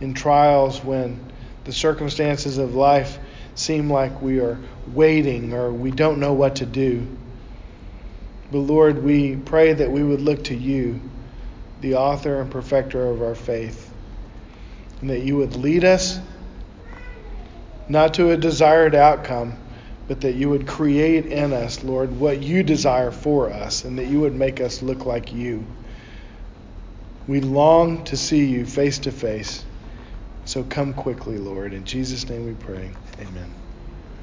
in 0.00 0.14
trials 0.14 0.82
when 0.82 1.20
the 1.64 1.72
circumstances 1.72 2.58
of 2.58 2.74
life 2.74 3.18
seem 3.62 3.90
like 3.90 4.20
we 4.20 4.40
are 4.40 4.58
waiting 4.92 5.52
or 5.52 5.72
we 5.72 5.90
don't 5.90 6.18
know 6.18 6.32
what 6.32 6.56
to 6.56 6.66
do. 6.66 7.06
But 8.50 8.58
Lord, 8.58 9.02
we 9.02 9.36
pray 9.36 9.72
that 9.72 9.90
we 9.90 10.02
would 10.02 10.20
look 10.20 10.44
to 10.44 10.54
you, 10.54 11.00
the 11.80 11.94
author 11.94 12.40
and 12.40 12.50
perfecter 12.50 13.08
of 13.08 13.22
our 13.22 13.34
faith, 13.34 13.92
and 15.00 15.08
that 15.08 15.22
you 15.22 15.36
would 15.36 15.56
lead 15.56 15.84
us 15.84 16.20
not 17.88 18.14
to 18.14 18.30
a 18.30 18.36
desired 18.36 18.94
outcome, 18.94 19.56
but 20.08 20.20
that 20.20 20.34
you 20.34 20.50
would 20.50 20.66
create 20.66 21.26
in 21.26 21.52
us, 21.52 21.82
Lord, 21.82 22.18
what 22.18 22.42
you 22.42 22.62
desire 22.62 23.10
for 23.10 23.50
us, 23.50 23.84
and 23.84 23.98
that 23.98 24.06
you 24.06 24.20
would 24.20 24.34
make 24.34 24.60
us 24.60 24.82
look 24.82 25.06
like 25.06 25.32
you. 25.32 25.64
We 27.26 27.40
long 27.40 28.04
to 28.04 28.16
see 28.16 28.44
you 28.44 28.66
face 28.66 28.98
to 29.00 29.12
face. 29.12 29.64
So 30.44 30.64
come 30.64 30.94
quickly, 30.94 31.38
Lord. 31.38 31.74
In 31.74 31.86
Jesus' 31.86 32.28
name 32.28 32.44
we 32.44 32.54
pray. 32.54 32.98
Amen. 33.20 33.61